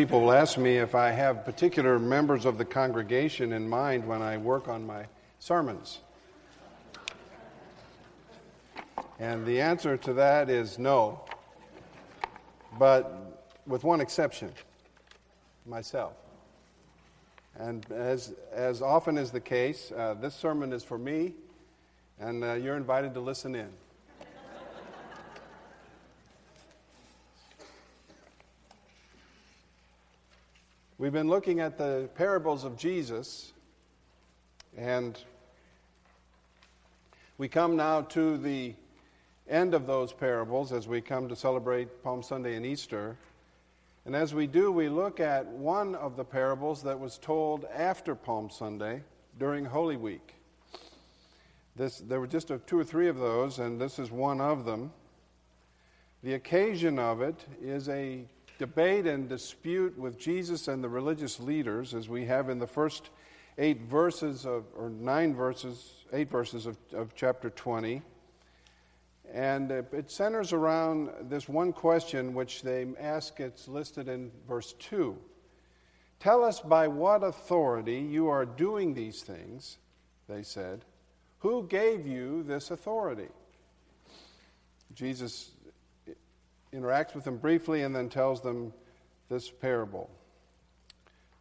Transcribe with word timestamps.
People 0.00 0.22
will 0.22 0.32
ask 0.32 0.56
me 0.56 0.78
if 0.78 0.94
I 0.94 1.10
have 1.10 1.44
particular 1.44 1.98
members 1.98 2.46
of 2.46 2.56
the 2.56 2.64
congregation 2.64 3.52
in 3.52 3.68
mind 3.68 4.06
when 4.06 4.22
I 4.22 4.38
work 4.38 4.66
on 4.66 4.86
my 4.86 5.04
sermons. 5.40 6.00
And 9.18 9.44
the 9.44 9.60
answer 9.60 9.98
to 9.98 10.14
that 10.14 10.48
is 10.48 10.78
no, 10.78 11.20
but 12.78 13.42
with 13.66 13.84
one 13.84 14.00
exception 14.00 14.54
myself. 15.66 16.14
And 17.58 17.84
as, 17.92 18.32
as 18.54 18.80
often 18.80 19.18
is 19.18 19.30
the 19.30 19.38
case, 19.38 19.92
uh, 19.94 20.14
this 20.14 20.34
sermon 20.34 20.72
is 20.72 20.82
for 20.82 20.96
me, 20.96 21.34
and 22.18 22.42
uh, 22.42 22.54
you're 22.54 22.78
invited 22.78 23.12
to 23.12 23.20
listen 23.20 23.54
in. 23.54 23.68
We've 31.00 31.10
been 31.10 31.30
looking 31.30 31.60
at 31.60 31.78
the 31.78 32.10
parables 32.14 32.64
of 32.64 32.76
Jesus, 32.76 33.54
and 34.76 35.18
we 37.38 37.48
come 37.48 37.74
now 37.74 38.02
to 38.02 38.36
the 38.36 38.74
end 39.48 39.72
of 39.72 39.86
those 39.86 40.12
parables 40.12 40.72
as 40.72 40.86
we 40.86 41.00
come 41.00 41.26
to 41.30 41.34
celebrate 41.34 42.02
Palm 42.02 42.22
Sunday 42.22 42.54
and 42.54 42.66
Easter. 42.66 43.16
And 44.04 44.14
as 44.14 44.34
we 44.34 44.46
do, 44.46 44.70
we 44.70 44.90
look 44.90 45.20
at 45.20 45.46
one 45.46 45.94
of 45.94 46.18
the 46.18 46.24
parables 46.24 46.82
that 46.82 47.00
was 47.00 47.16
told 47.16 47.64
after 47.74 48.14
Palm 48.14 48.50
Sunday 48.50 49.02
during 49.38 49.64
Holy 49.64 49.96
Week. 49.96 50.34
This, 51.76 51.96
there 52.00 52.20
were 52.20 52.26
just 52.26 52.50
a, 52.50 52.58
two 52.58 52.78
or 52.78 52.84
three 52.84 53.08
of 53.08 53.16
those, 53.16 53.58
and 53.58 53.80
this 53.80 53.98
is 53.98 54.10
one 54.10 54.42
of 54.42 54.66
them. 54.66 54.92
The 56.22 56.34
occasion 56.34 56.98
of 56.98 57.22
it 57.22 57.46
is 57.62 57.88
a 57.88 58.26
debate 58.60 59.06
and 59.06 59.26
dispute 59.26 59.98
with 59.98 60.18
Jesus 60.18 60.68
and 60.68 60.84
the 60.84 60.88
religious 60.88 61.40
leaders, 61.40 61.94
as 61.94 62.10
we 62.10 62.26
have 62.26 62.50
in 62.50 62.58
the 62.58 62.66
first 62.66 63.08
eight 63.56 63.80
verses 63.80 64.44
of, 64.44 64.66
or 64.76 64.90
nine 64.90 65.34
verses, 65.34 66.04
eight 66.12 66.30
verses 66.30 66.66
of, 66.66 66.76
of 66.92 67.14
chapter 67.14 67.48
20. 67.48 68.02
And 69.32 69.70
it 69.70 70.10
centers 70.10 70.52
around 70.52 71.08
this 71.22 71.48
one 71.48 71.72
question 71.72 72.34
which 72.34 72.60
they 72.60 72.86
ask, 73.00 73.40
it's 73.40 73.66
listed 73.66 74.08
in 74.08 74.30
verse 74.46 74.74
2. 74.78 75.16
Tell 76.18 76.44
us 76.44 76.60
by 76.60 76.86
what 76.86 77.24
authority 77.24 78.00
you 78.00 78.28
are 78.28 78.44
doing 78.44 78.92
these 78.92 79.22
things, 79.22 79.78
they 80.28 80.42
said. 80.42 80.84
Who 81.38 81.66
gave 81.66 82.06
you 82.06 82.42
this 82.42 82.70
authority? 82.70 83.28
Jesus 84.92 85.50
interacts 86.72 87.14
with 87.14 87.24
them 87.24 87.36
briefly 87.36 87.82
and 87.82 87.94
then 87.94 88.08
tells 88.08 88.40
them 88.40 88.72
this 89.28 89.50
parable. 89.50 90.10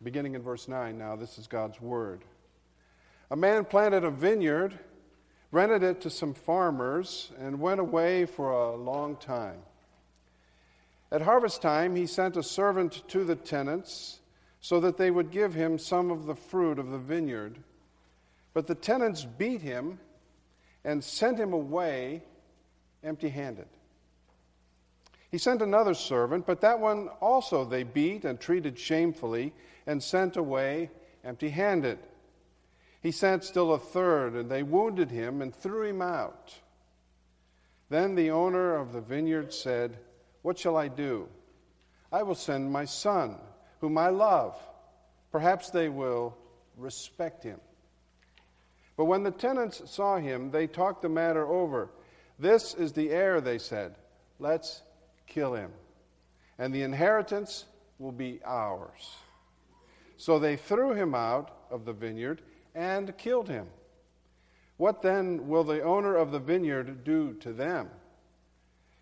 Beginning 0.02 0.36
in 0.36 0.41
verse 0.41 0.67
9, 0.67 0.97
now 0.97 1.16
this 1.16 1.38
is 1.38 1.47
God's 1.47 1.81
word. 1.81 2.23
A 3.31 3.36
man 3.36 3.66
planted 3.66 4.03
a 4.03 4.11
vineyard, 4.11 4.80
rented 5.52 5.83
it 5.83 6.02
to 6.02 6.09
some 6.09 6.33
farmers, 6.33 7.31
and 7.39 7.59
went 7.59 7.80
away 7.80 8.25
for 8.25 8.52
a 8.52 8.75
long 8.75 9.17
time. 9.17 9.59
At 11.11 11.21
harvest 11.21 11.61
time, 11.61 11.95
he 11.95 12.05
sent 12.05 12.38
a 12.38 12.43
servant 12.43 13.08
to 13.09 13.23
the 13.23 13.36
tenants 13.36 14.19
so 14.61 14.80
that 14.80 14.97
they 14.97 15.11
would 15.11 15.31
give 15.31 15.53
him 15.53 15.77
some 15.77 16.11
of 16.11 16.25
the 16.25 16.36
fruit 16.36 16.80
of 16.80 16.89
the 16.89 16.97
vineyard. 16.97 17.58
But 18.53 18.67
the 18.67 18.75
tenants 18.75 19.25
beat 19.25 19.61
him 19.61 19.99
and 20.83 21.03
sent 21.03 21.39
him 21.39 21.53
away 21.53 22.23
empty 23.03 23.30
handed. 23.30 23.67
He 25.31 25.38
sent 25.38 25.61
another 25.61 25.94
servant, 25.94 26.45
but 26.45 26.61
that 26.61 26.80
one 26.80 27.09
also 27.22 27.63
they 27.63 27.83
beat 27.83 28.25
and 28.25 28.39
treated 28.39 28.80
shamefully 28.80 29.53
and 29.86 30.02
sent 30.02 30.38
away 30.38 30.89
empty 31.23 31.49
handed. 31.49 31.99
He 33.02 33.11
sent 33.11 33.44
still 33.44 33.73
a 33.73 33.80
third, 33.80 34.33
and 34.33 34.49
they 34.49 34.63
wounded 34.63 35.11
him 35.11 35.41
and 35.41 35.55
threw 35.55 35.83
him 35.83 36.02
out. 36.02 36.53
Then 37.89 38.15
the 38.15 38.31
owner 38.31 38.76
of 38.76 38.92
the 38.92 39.02
vineyard 39.02 39.53
said, 39.53 39.98
What 40.42 40.59
shall 40.59 40.76
I 40.76 40.87
do? 40.87 41.27
I 42.11 42.23
will 42.23 42.36
send 42.36 42.71
my 42.71 42.86
son, 42.86 43.37
whom 43.82 43.98
I 43.98 44.09
love. 44.09 44.58
Perhaps 45.32 45.70
they 45.70 45.89
will 45.89 46.36
respect 46.76 47.43
him. 47.43 47.59
But 48.98 49.05
when 49.05 49.23
the 49.23 49.32
tenants 49.32 49.82
saw 49.89 50.17
him, 50.17 50.52
they 50.52 50.67
talked 50.67 51.03
the 51.03 51.09
matter 51.09 51.45
over. 51.48 51.89
This 52.37 52.73
is 52.73 52.93
the 52.93 53.11
heir, 53.11 53.39
they 53.39 53.58
said. 53.58 53.95
Let's 54.39 54.82
kill 55.29 55.53
him, 55.53 55.71
and 56.57 56.73
the 56.73 56.81
inheritance 56.81 57.65
will 57.97 58.11
be 58.11 58.41
ours. 58.43 59.15
So 60.17 60.37
they 60.37 60.57
threw 60.57 60.93
him 60.93 61.15
out 61.15 61.51
of 61.71 61.85
the 61.85 61.93
vineyard 61.93 62.41
and 62.75 63.17
killed 63.17 63.47
him. 63.47 63.67
What 64.77 65.01
then 65.01 65.47
will 65.47 65.63
the 65.63 65.81
owner 65.81 66.15
of 66.15 66.31
the 66.31 66.39
vineyard 66.39 67.03
do 67.03 67.33
to 67.35 67.53
them? 67.53 67.89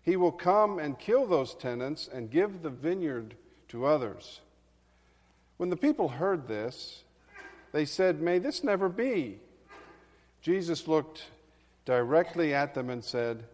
He 0.02 0.16
will 0.16 0.32
come 0.32 0.78
and 0.78 0.98
kill 0.98 1.26
those 1.26 1.54
tenants 1.54 2.08
and 2.12 2.30
give 2.30 2.62
the 2.62 2.70
vineyard 2.70 3.34
to 3.68 3.84
others. 3.84 4.40
When 5.56 5.70
the 5.70 5.76
people 5.76 6.08
heard 6.08 6.48
this, 6.48 7.02
they 7.72 7.84
said, 7.84 8.20
May 8.20 8.38
this 8.38 8.64
never 8.64 8.88
be. 8.88 9.38
Jesus 10.40 10.88
looked 10.88 11.24
directly 11.84 12.54
at 12.54 12.74
them 12.74 12.90
and 12.90 13.04
said, 13.04 13.44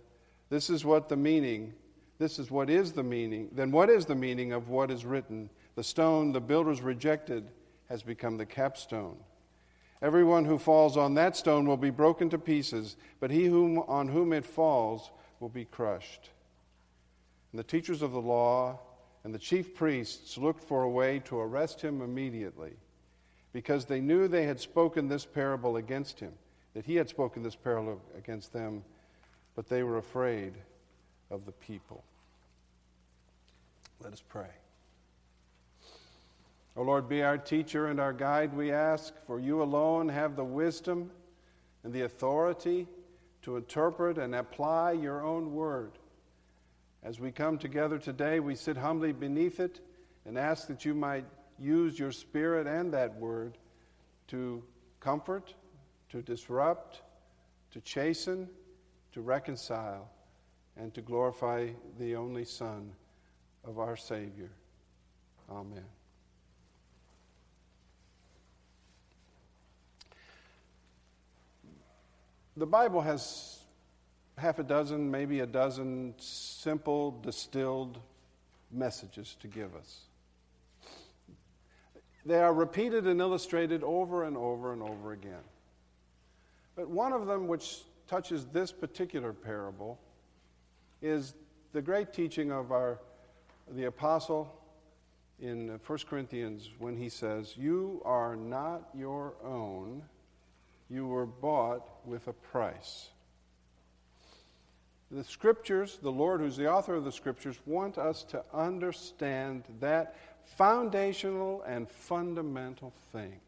This 0.50 0.70
is 0.70 0.84
what 0.84 1.08
the 1.08 1.16
meaning 1.16 1.72
this 2.18 2.38
is 2.38 2.50
what 2.50 2.70
is 2.70 2.92
the 2.92 3.02
meaning, 3.02 3.48
then 3.52 3.70
what 3.70 3.90
is 3.90 4.06
the 4.06 4.14
meaning 4.14 4.52
of 4.52 4.68
what 4.68 4.90
is 4.90 5.04
written? 5.04 5.50
The 5.74 5.82
stone 5.82 6.32
the 6.32 6.40
builders 6.40 6.80
rejected 6.80 7.50
has 7.88 8.02
become 8.02 8.36
the 8.36 8.46
capstone. 8.46 9.16
Everyone 10.00 10.44
who 10.44 10.58
falls 10.58 10.96
on 10.96 11.14
that 11.14 11.36
stone 11.36 11.66
will 11.66 11.76
be 11.76 11.90
broken 11.90 12.30
to 12.30 12.38
pieces, 12.38 12.96
but 13.20 13.30
he 13.30 13.46
whom, 13.46 13.78
on 13.80 14.08
whom 14.08 14.32
it 14.32 14.44
falls 14.44 15.10
will 15.40 15.48
be 15.48 15.64
crushed. 15.64 16.30
And 17.52 17.58
the 17.58 17.64
teachers 17.64 18.02
of 18.02 18.12
the 18.12 18.20
law 18.20 18.78
and 19.24 19.34
the 19.34 19.38
chief 19.38 19.74
priests 19.74 20.36
looked 20.36 20.62
for 20.62 20.82
a 20.82 20.90
way 20.90 21.20
to 21.20 21.38
arrest 21.38 21.80
him 21.80 22.02
immediately, 22.02 22.72
because 23.52 23.86
they 23.86 24.00
knew 24.00 24.28
they 24.28 24.44
had 24.44 24.60
spoken 24.60 25.08
this 25.08 25.24
parable 25.24 25.76
against 25.76 26.20
him, 26.20 26.32
that 26.74 26.84
he 26.84 26.96
had 26.96 27.08
spoken 27.08 27.42
this 27.42 27.56
parable 27.56 28.00
against 28.16 28.52
them, 28.52 28.84
but 29.56 29.68
they 29.68 29.82
were 29.82 29.98
afraid 29.98 30.54
of 31.30 31.46
the 31.46 31.52
people. 31.52 32.02
Let 34.02 34.12
us 34.12 34.22
pray. 34.28 34.50
O 36.76 36.82
Lord, 36.82 37.08
be 37.08 37.22
our 37.22 37.38
teacher 37.38 37.86
and 37.86 38.00
our 38.00 38.12
guide, 38.12 38.52
we 38.52 38.72
ask, 38.72 39.14
for 39.26 39.38
you 39.38 39.62
alone 39.62 40.08
have 40.08 40.34
the 40.34 40.44
wisdom 40.44 41.10
and 41.84 41.92
the 41.92 42.02
authority 42.02 42.88
to 43.42 43.56
interpret 43.56 44.18
and 44.18 44.34
apply 44.34 44.92
your 44.92 45.24
own 45.24 45.54
word. 45.54 45.92
As 47.02 47.20
we 47.20 47.30
come 47.30 47.58
together 47.58 47.98
today, 47.98 48.40
we 48.40 48.54
sit 48.56 48.76
humbly 48.76 49.12
beneath 49.12 49.60
it 49.60 49.80
and 50.26 50.36
ask 50.36 50.66
that 50.68 50.84
you 50.84 50.94
might 50.94 51.26
use 51.58 51.98
your 51.98 52.10
spirit 52.10 52.66
and 52.66 52.92
that 52.92 53.14
word 53.16 53.56
to 54.28 54.62
comfort, 54.98 55.54
to 56.08 56.22
disrupt, 56.22 57.02
to 57.70 57.80
chasten, 57.82 58.48
to 59.12 59.20
reconcile 59.20 60.08
and 60.76 60.92
to 60.94 61.00
glorify 61.00 61.68
the 61.98 62.16
only 62.16 62.44
Son 62.44 62.90
of 63.64 63.78
our 63.78 63.96
Savior. 63.96 64.50
Amen. 65.50 65.84
The 72.56 72.66
Bible 72.66 73.00
has 73.00 73.58
half 74.38 74.58
a 74.58 74.62
dozen, 74.62 75.10
maybe 75.10 75.40
a 75.40 75.46
dozen 75.46 76.14
simple, 76.18 77.12
distilled 77.22 77.98
messages 78.70 79.36
to 79.40 79.48
give 79.48 79.74
us. 79.74 80.00
They 82.26 82.38
are 82.38 82.54
repeated 82.54 83.06
and 83.06 83.20
illustrated 83.20 83.82
over 83.82 84.24
and 84.24 84.36
over 84.36 84.72
and 84.72 84.82
over 84.82 85.12
again. 85.12 85.42
But 86.74 86.88
one 86.88 87.12
of 87.12 87.26
them, 87.26 87.46
which 87.48 87.82
touches 88.08 88.46
this 88.46 88.72
particular 88.72 89.32
parable, 89.32 89.98
is 91.04 91.34
the 91.72 91.82
great 91.82 92.14
teaching 92.14 92.50
of 92.50 92.72
our 92.72 92.98
the 93.70 93.84
apostle 93.84 94.48
in 95.38 95.78
1 95.86 95.98
Corinthians 96.08 96.70
when 96.78 96.96
he 96.96 97.08
says, 97.08 97.56
"You 97.56 98.00
are 98.04 98.36
not 98.36 98.88
your 98.94 99.34
own; 99.42 100.02
you 100.88 101.06
were 101.06 101.26
bought 101.26 102.06
with 102.06 102.26
a 102.28 102.32
price." 102.32 103.10
The 105.10 105.24
scriptures, 105.24 105.98
the 105.98 106.10
Lord, 106.10 106.40
who's 106.40 106.56
the 106.56 106.70
author 106.70 106.94
of 106.94 107.04
the 107.04 107.12
scriptures, 107.12 107.58
want 107.66 107.98
us 107.98 108.24
to 108.24 108.42
understand 108.52 109.64
that 109.80 110.16
foundational 110.42 111.62
and 111.62 111.88
fundamental 111.88 112.92
thing. 113.12 113.40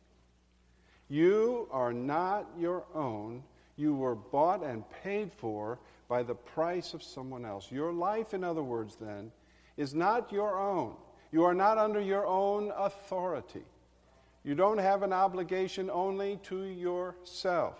You 1.08 1.68
are 1.70 1.92
not 1.92 2.46
your 2.58 2.84
own. 2.94 3.44
You 3.76 3.94
were 3.94 4.14
bought 4.14 4.62
and 4.62 4.88
paid 5.02 5.32
for 5.32 5.78
by 6.08 6.22
the 6.22 6.34
price 6.34 6.94
of 6.94 7.02
someone 7.02 7.44
else. 7.44 7.70
Your 7.70 7.92
life, 7.92 8.34
in 8.34 8.44
other 8.44 8.62
words, 8.62 8.96
then, 8.96 9.32
is 9.76 9.94
not 9.94 10.32
your 10.32 10.58
own. 10.58 10.94
You 11.32 11.44
are 11.44 11.54
not 11.54 11.78
under 11.78 12.00
your 12.00 12.26
own 12.26 12.72
authority. 12.76 13.64
You 14.44 14.54
don't 14.54 14.78
have 14.78 15.02
an 15.02 15.12
obligation 15.12 15.90
only 15.90 16.38
to 16.44 16.64
yourself. 16.64 17.76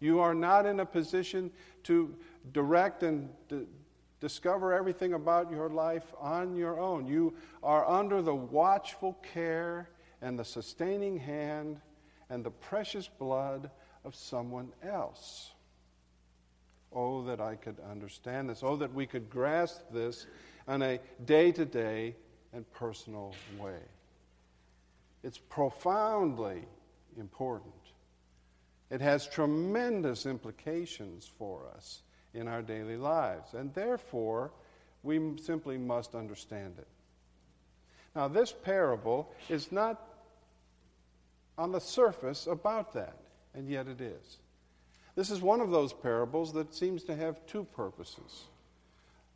You 0.00 0.20
are 0.20 0.34
not 0.34 0.66
in 0.66 0.80
a 0.80 0.86
position 0.86 1.50
to 1.84 2.14
direct 2.52 3.02
and 3.02 3.30
d- 3.48 3.66
discover 4.20 4.72
everything 4.72 5.14
about 5.14 5.50
your 5.50 5.68
life 5.70 6.12
on 6.18 6.56
your 6.56 6.78
own. 6.78 7.06
You 7.06 7.34
are 7.62 7.88
under 7.88 8.20
the 8.20 8.34
watchful 8.34 9.14
care 9.32 9.90
and 10.20 10.38
the 10.38 10.44
sustaining 10.44 11.18
hand 11.18 11.80
and 12.28 12.44
the 12.44 12.50
precious 12.50 13.08
blood 13.08 13.70
of 14.04 14.14
someone 14.14 14.72
else. 14.82 15.52
Oh, 16.92 17.22
that 17.24 17.40
I 17.40 17.54
could 17.54 17.76
understand 17.88 18.50
this. 18.50 18.62
Oh, 18.62 18.76
that 18.76 18.92
we 18.92 19.06
could 19.06 19.30
grasp 19.30 19.80
this 19.92 20.26
in 20.66 20.82
a 20.82 20.98
day 21.24 21.52
to 21.52 21.64
day 21.64 22.16
and 22.52 22.70
personal 22.72 23.34
way. 23.58 23.78
It's 25.22 25.38
profoundly 25.38 26.64
important. 27.18 27.74
It 28.90 29.00
has 29.00 29.28
tremendous 29.28 30.26
implications 30.26 31.30
for 31.38 31.68
us 31.76 32.02
in 32.34 32.48
our 32.48 32.62
daily 32.62 32.96
lives, 32.96 33.54
and 33.54 33.72
therefore, 33.74 34.50
we 35.02 35.36
simply 35.40 35.78
must 35.78 36.14
understand 36.14 36.74
it. 36.78 36.88
Now, 38.14 38.28
this 38.28 38.52
parable 38.52 39.32
is 39.48 39.70
not 39.70 40.00
on 41.56 41.72
the 41.72 41.80
surface 41.80 42.46
about 42.46 42.92
that, 42.94 43.16
and 43.54 43.68
yet 43.68 43.86
it 43.86 44.00
is. 44.00 44.38
This 45.20 45.30
is 45.30 45.42
one 45.42 45.60
of 45.60 45.70
those 45.70 45.92
parables 45.92 46.54
that 46.54 46.74
seems 46.74 47.04
to 47.04 47.14
have 47.14 47.44
two 47.44 47.64
purposes. 47.76 48.44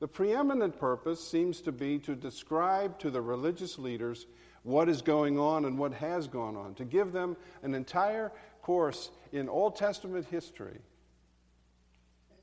The 0.01 0.09
preeminent 0.09 0.79
purpose 0.79 1.23
seems 1.23 1.61
to 1.61 1.73
be 1.73 1.99
to 1.99 2.15
describe 2.15 2.99
to 3.01 3.11
the 3.11 3.21
religious 3.21 3.79
leaders 3.79 4.25
what 4.63 4.89
is 4.89 5.03
going 5.03 5.39
on 5.39 5.67
and 5.67 5.79
what 5.79 5.93
has 5.93 6.27
gone 6.27 6.57
on, 6.57 6.73
to 6.77 6.87
give 6.87 7.13
them 7.13 7.37
an 7.63 7.75
entire 7.75 8.33
course 8.63 9.11
in 9.31 9.47
Old 9.47 9.77
Testament 9.77 10.25
history 10.31 10.79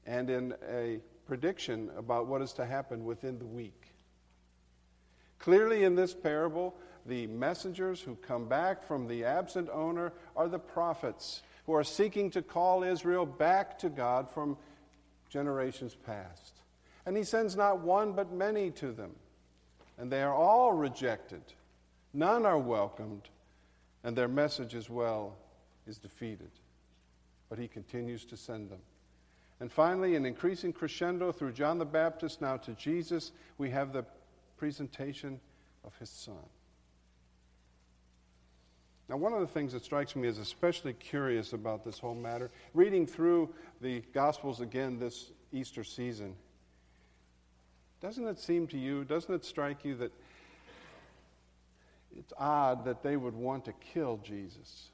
and 0.06 0.30
in 0.30 0.54
a 0.70 1.00
prediction 1.26 1.90
about 1.98 2.28
what 2.28 2.44
is 2.44 2.54
to 2.54 2.66
happen 2.68 3.06
within 3.06 3.40
the 3.40 3.48
week. 3.48 3.88
Clearly, 5.40 5.84
in 5.84 5.96
this 5.96 6.14
parable, 6.14 6.76
the 7.08 7.26
messengers 7.26 8.02
who 8.02 8.14
come 8.18 8.48
back 8.48 8.84
from 8.84 9.08
the 9.08 9.26
absent 9.26 9.68
owner 9.74 10.14
are 10.36 10.48
the 10.48 10.60
prophets 10.60 11.42
who 11.66 11.74
are 11.74 11.84
seeking 11.84 12.30
to 12.32 12.42
call 12.42 12.84
Israel 12.84 13.26
back 13.26 13.78
to 13.80 13.90
God 13.90 14.30
from 14.30 14.58
generations 15.30 15.96
past. 16.06 16.54
And 17.06 17.18
he 17.18 17.24
sends 17.24 17.56
not 17.56 17.80
one 17.80 18.14
but 18.14 18.32
many 18.32 18.72
to 18.72 18.92
them, 18.92 19.12
and 19.98 20.12
they 20.12 20.22
are 20.22 20.34
all 20.34 20.74
rejected. 20.74 21.42
None 22.14 22.46
are 22.46 22.60
welcomed, 22.60 23.30
and 24.04 24.16
their 24.16 24.28
message 24.28 24.76
as 24.76 24.90
well 24.90 25.36
is 25.88 25.98
defeated. 25.98 26.52
But 27.50 27.60
he 27.60 27.68
continues 27.68 28.26
to 28.26 28.38
send 28.38 28.70
them. 28.70 28.80
And 29.60 29.72
finally, 29.72 30.16
an 30.16 30.26
increasing 30.26 30.74
crescendo 30.74 31.32
through 31.32 31.52
John 31.52 31.78
the 31.78 31.86
Baptist 31.86 32.42
now 32.42 32.58
to 32.58 32.74
Jesus, 32.74 33.32
we 33.58 33.70
have 33.70 33.94
the 33.94 34.06
presentation 34.58 35.40
of 35.84 35.96
his 35.98 36.10
son. 36.10 36.36
Now, 39.12 39.18
one 39.18 39.34
of 39.34 39.42
the 39.42 39.48
things 39.48 39.74
that 39.74 39.84
strikes 39.84 40.16
me 40.16 40.30
as 40.30 40.38
especially 40.38 40.94
curious 40.94 41.52
about 41.52 41.84
this 41.84 42.00
whole 42.00 42.16
matter, 42.16 42.50
reading 42.74 43.06
through 43.06 43.50
the 43.82 44.00
Gospels 44.14 44.62
again 44.62 45.00
this 45.00 45.32
Easter 45.52 45.84
season, 45.84 46.34
doesn't 48.00 48.26
it 48.26 48.40
seem 48.40 48.68
to 48.68 48.78
you, 48.78 49.04
doesn't 49.04 49.36
it 49.36 49.44
strike 49.44 49.84
you 49.84 49.96
that 49.96 50.14
it's 52.18 52.32
odd 52.38 52.86
that 52.86 53.04
they 53.04 53.18
would 53.18 53.36
want 53.36 53.66
to 53.66 53.74
kill 53.94 54.16
Jesus? 54.24 54.92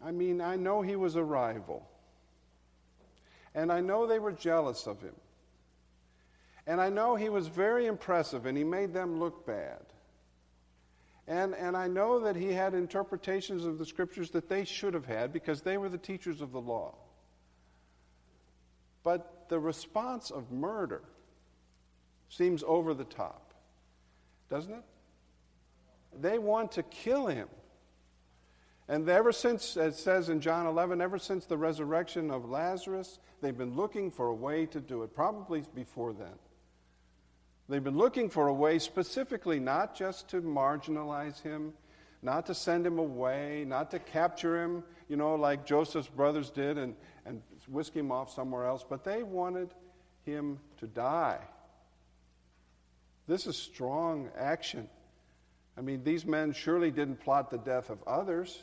I 0.00 0.12
mean, 0.12 0.40
I 0.40 0.54
know 0.54 0.80
he 0.80 0.94
was 0.94 1.16
a 1.16 1.24
rival. 1.24 1.88
And 3.52 3.72
I 3.72 3.80
know 3.80 4.06
they 4.06 4.20
were 4.20 4.30
jealous 4.30 4.86
of 4.86 5.00
him. 5.02 5.16
And 6.68 6.80
I 6.80 6.88
know 6.88 7.16
he 7.16 7.30
was 7.30 7.48
very 7.48 7.86
impressive 7.86 8.46
and 8.46 8.56
he 8.56 8.62
made 8.62 8.94
them 8.94 9.18
look 9.18 9.44
bad. 9.44 9.87
And, 11.28 11.54
and 11.54 11.76
I 11.76 11.88
know 11.88 12.20
that 12.20 12.36
he 12.36 12.54
had 12.54 12.72
interpretations 12.72 13.66
of 13.66 13.78
the 13.78 13.84
scriptures 13.84 14.30
that 14.30 14.48
they 14.48 14.64
should 14.64 14.94
have 14.94 15.04
had 15.04 15.30
because 15.30 15.60
they 15.60 15.76
were 15.76 15.90
the 15.90 15.98
teachers 15.98 16.40
of 16.40 16.52
the 16.52 16.60
law. 16.60 16.94
But 19.04 19.44
the 19.50 19.60
response 19.60 20.30
of 20.30 20.50
murder 20.50 21.02
seems 22.30 22.64
over 22.66 22.94
the 22.94 23.04
top, 23.04 23.52
doesn't 24.48 24.72
it? 24.72 24.84
They 26.18 26.38
want 26.38 26.72
to 26.72 26.82
kill 26.82 27.26
him. 27.26 27.48
And 28.88 29.06
ever 29.06 29.32
since, 29.32 29.76
as 29.76 29.94
it 29.94 29.98
says 29.98 30.30
in 30.30 30.40
John 30.40 30.66
11, 30.66 31.02
ever 31.02 31.18
since 31.18 31.44
the 31.44 31.58
resurrection 31.58 32.30
of 32.30 32.48
Lazarus, 32.48 33.18
they've 33.42 33.56
been 33.56 33.76
looking 33.76 34.10
for 34.10 34.28
a 34.28 34.34
way 34.34 34.64
to 34.64 34.80
do 34.80 35.02
it, 35.02 35.14
probably 35.14 35.62
before 35.74 36.14
then. 36.14 36.38
They've 37.68 37.84
been 37.84 37.98
looking 37.98 38.30
for 38.30 38.48
a 38.48 38.54
way 38.54 38.78
specifically 38.78 39.60
not 39.60 39.94
just 39.94 40.28
to 40.28 40.40
marginalize 40.40 41.42
him, 41.42 41.74
not 42.22 42.46
to 42.46 42.54
send 42.54 42.86
him 42.86 42.98
away, 42.98 43.64
not 43.66 43.90
to 43.90 43.98
capture 43.98 44.62
him, 44.62 44.82
you 45.08 45.16
know, 45.16 45.34
like 45.34 45.66
Joseph's 45.66 46.08
brothers 46.08 46.50
did 46.50 46.78
and, 46.78 46.94
and 47.26 47.42
whisk 47.68 47.94
him 47.94 48.10
off 48.10 48.32
somewhere 48.32 48.66
else, 48.66 48.84
but 48.88 49.04
they 49.04 49.22
wanted 49.22 49.74
him 50.24 50.58
to 50.78 50.86
die. 50.86 51.40
This 53.26 53.46
is 53.46 53.56
strong 53.56 54.30
action. 54.36 54.88
I 55.76 55.82
mean, 55.82 56.02
these 56.02 56.24
men 56.24 56.52
surely 56.52 56.90
didn't 56.90 57.20
plot 57.20 57.50
the 57.50 57.58
death 57.58 57.90
of 57.90 58.02
others. 58.06 58.62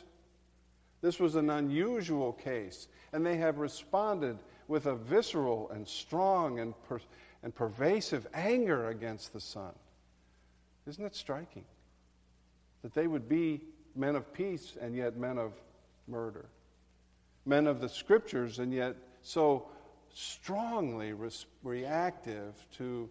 This 1.00 1.20
was 1.20 1.36
an 1.36 1.50
unusual 1.50 2.32
case, 2.32 2.88
and 3.12 3.24
they 3.24 3.36
have 3.36 3.58
responded 3.58 4.38
with 4.66 4.86
a 4.86 4.96
visceral 4.96 5.70
and 5.70 5.86
strong 5.86 6.58
and, 6.58 6.74
per- 6.88 7.00
and 7.42 7.54
pervasive 7.54 8.26
anger 8.34 8.88
against 8.88 9.32
the 9.32 9.40
Son. 9.40 9.72
Isn't 10.86 11.04
it 11.04 11.14
striking 11.14 11.64
that 12.82 12.94
they 12.94 13.06
would 13.06 13.28
be 13.28 13.60
men 13.94 14.16
of 14.16 14.32
peace 14.32 14.76
and 14.80 14.94
yet 14.94 15.16
men 15.16 15.38
of 15.38 15.52
murder? 16.06 16.46
Men 17.44 17.66
of 17.66 17.80
the 17.80 17.88
scriptures 17.88 18.58
and 18.58 18.72
yet 18.72 18.96
so 19.22 19.66
strongly 20.12 21.12
res- 21.12 21.46
reactive 21.62 22.54
to 22.76 23.08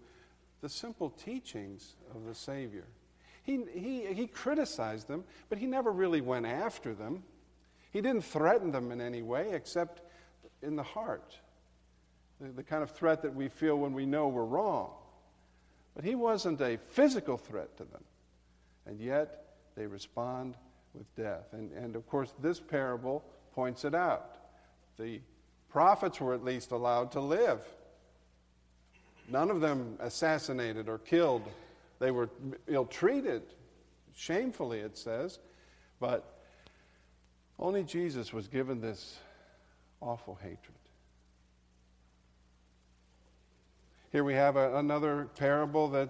the 0.62 0.70
simple 0.70 1.10
teachings 1.12 1.96
of 2.16 2.26
the 2.26 2.34
Savior. 2.34 2.86
He, 3.44 3.64
he, 3.74 4.14
he 4.14 4.28
criticized 4.28 5.08
them, 5.08 5.24
but 5.50 5.60
he 5.60 5.68
never 5.68 5.92
really 5.92 6.22
went 6.22 6.48
after 6.48 6.94
them. 6.94 7.24
He 7.92 8.02
didn't 8.02 8.24
threaten 8.24 8.72
them 8.72 8.92
in 8.92 9.00
any 9.00 9.22
way 9.22 9.52
except 9.54 10.02
in 10.64 10.76
the 10.76 10.84
heart, 10.84 11.38
the, 12.42 12.50
the 12.50 12.64
kind 12.64 12.84
of 12.84 12.92
threat 12.92 13.22
that 13.22 13.34
we 13.34 13.48
feel 13.48 13.78
when 13.78 13.94
we 13.94 14.06
know 14.06 14.28
we're 14.28 14.46
wrong. 14.46 14.92
But 15.96 16.04
he 16.04 16.16
wasn't 16.16 16.62
a 16.62 16.78
physical 16.78 17.38
threat 17.38 17.78
to 17.78 17.84
them. 17.86 18.04
And 18.86 19.00
yet 19.00 19.46
they 19.76 19.88
respond 19.88 20.56
with 20.94 21.14
death. 21.16 21.54
And, 21.54 21.72
and 21.72 21.96
of 21.96 22.08
course, 22.08 22.34
this 22.42 22.60
parable 22.60 23.24
points 23.54 23.86
it 23.86 23.96
out. 23.96 24.38
The 24.98 25.22
prophets 25.70 26.20
were 26.20 26.34
at 26.34 26.44
least 26.44 26.72
allowed 26.72 27.12
to 27.14 27.20
live. 27.20 27.62
None 29.30 29.50
of 29.50 29.62
them 29.62 29.98
assassinated 30.00 30.88
or 30.88 31.00
killed. 31.00 31.44
They 32.00 32.12
were 32.12 32.30
ill 32.68 32.86
treated, 32.86 33.44
shamefully, 34.14 34.80
it 34.80 34.98
says. 34.98 35.40
But 36.00 36.40
only 37.58 37.84
Jesus 37.84 38.34
was 38.34 38.48
given 38.48 38.82
this 38.82 39.18
awful 40.02 40.36
hatred. 40.36 40.76
Here 44.16 44.24
we 44.24 44.36
have 44.36 44.56
a, 44.56 44.78
another 44.78 45.28
parable 45.38 45.90
that 45.90 46.08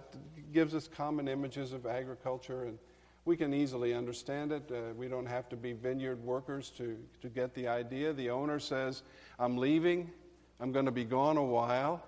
gives 0.53 0.75
us 0.75 0.87
common 0.87 1.27
images 1.27 1.73
of 1.73 1.87
agriculture, 1.87 2.65
and 2.65 2.77
we 3.25 3.35
can 3.35 3.51
easily 3.51 3.95
understand 3.95 4.51
it. 4.51 4.71
Uh, 4.71 4.93
we 4.93 5.07
don't 5.07 5.25
have 5.25 5.49
to 5.49 5.55
be 5.55 5.73
vineyard 5.73 6.23
workers 6.23 6.69
to, 6.77 6.99
to 7.21 7.29
get 7.29 7.55
the 7.55 7.67
idea. 7.67 8.13
The 8.13 8.29
owner 8.29 8.59
says, 8.59 9.01
I'm 9.39 9.57
leaving, 9.57 10.11
I'm 10.59 10.71
going 10.71 10.85
to 10.85 10.91
be 10.91 11.03
gone 11.03 11.37
a 11.37 11.43
while, 11.43 12.05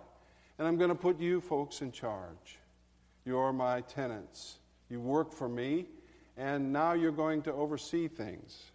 and 0.60 0.68
I'm 0.68 0.78
going 0.78 0.90
to 0.90 0.96
put 0.96 1.20
you 1.20 1.42
folks 1.42 1.82
in 1.82 1.92
charge. 1.92 2.60
You're 3.26 3.52
my 3.52 3.82
tenants. 3.82 4.60
You 4.92 5.00
work 5.00 5.34
for 5.34 5.50
me, 5.50 5.88
and 6.38 6.72
now 6.72 6.94
you're 6.94 7.12
going 7.12 7.42
to 7.42 7.54
oversee 7.54 8.08
things 8.08 8.66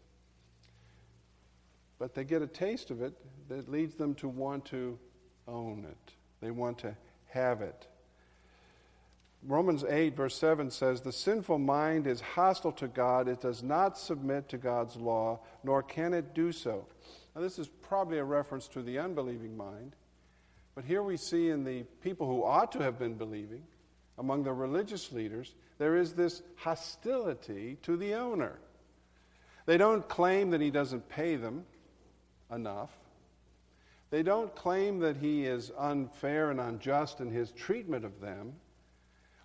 but 2.00 2.16
they 2.16 2.24
get 2.24 2.42
a 2.42 2.48
taste 2.48 2.90
of 2.90 3.00
it 3.00 3.12
that 3.48 3.70
leads 3.70 3.94
them 3.94 4.12
to 4.12 4.26
want 4.26 4.64
to 4.64 4.98
own 5.46 5.86
it. 5.88 6.14
They 6.40 6.50
want 6.50 6.78
to 6.78 6.96
have 7.32 7.62
it. 7.62 7.86
Romans 9.44 9.84
8, 9.84 10.14
verse 10.16 10.36
7 10.36 10.70
says, 10.70 11.00
The 11.00 11.12
sinful 11.12 11.58
mind 11.58 12.06
is 12.06 12.20
hostile 12.20 12.72
to 12.72 12.86
God. 12.86 13.26
It 13.26 13.40
does 13.40 13.62
not 13.62 13.98
submit 13.98 14.48
to 14.50 14.58
God's 14.58 14.96
law, 14.96 15.40
nor 15.64 15.82
can 15.82 16.14
it 16.14 16.32
do 16.34 16.52
so. 16.52 16.86
Now, 17.34 17.40
this 17.40 17.58
is 17.58 17.68
probably 17.68 18.18
a 18.18 18.24
reference 18.24 18.68
to 18.68 18.82
the 18.82 18.98
unbelieving 18.98 19.56
mind. 19.56 19.96
But 20.74 20.84
here 20.84 21.02
we 21.02 21.16
see 21.16 21.50
in 21.50 21.64
the 21.64 21.82
people 22.02 22.26
who 22.26 22.44
ought 22.44 22.72
to 22.72 22.82
have 22.82 22.98
been 22.98 23.14
believing, 23.14 23.62
among 24.18 24.44
the 24.44 24.52
religious 24.52 25.10
leaders, 25.10 25.54
there 25.78 25.96
is 25.96 26.12
this 26.12 26.42
hostility 26.56 27.78
to 27.82 27.96
the 27.96 28.14
owner. 28.14 28.58
They 29.66 29.76
don't 29.76 30.08
claim 30.08 30.50
that 30.50 30.60
he 30.60 30.70
doesn't 30.70 31.08
pay 31.08 31.36
them 31.36 31.64
enough. 32.50 32.90
They 34.12 34.23
don't 34.23 34.54
claim 34.54 34.99
that 34.99 35.16
he 35.16 35.47
is 35.47 35.73
unfair 35.78 36.50
and 36.50 36.61
unjust 36.61 37.21
in 37.21 37.31
his 37.31 37.50
treatment 37.50 38.04
of 38.04 38.21
them. 38.21 38.52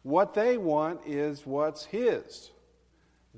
What 0.03 0.33
they 0.33 0.57
want 0.57 0.99
is 1.05 1.45
what's 1.45 1.85
his. 1.85 2.51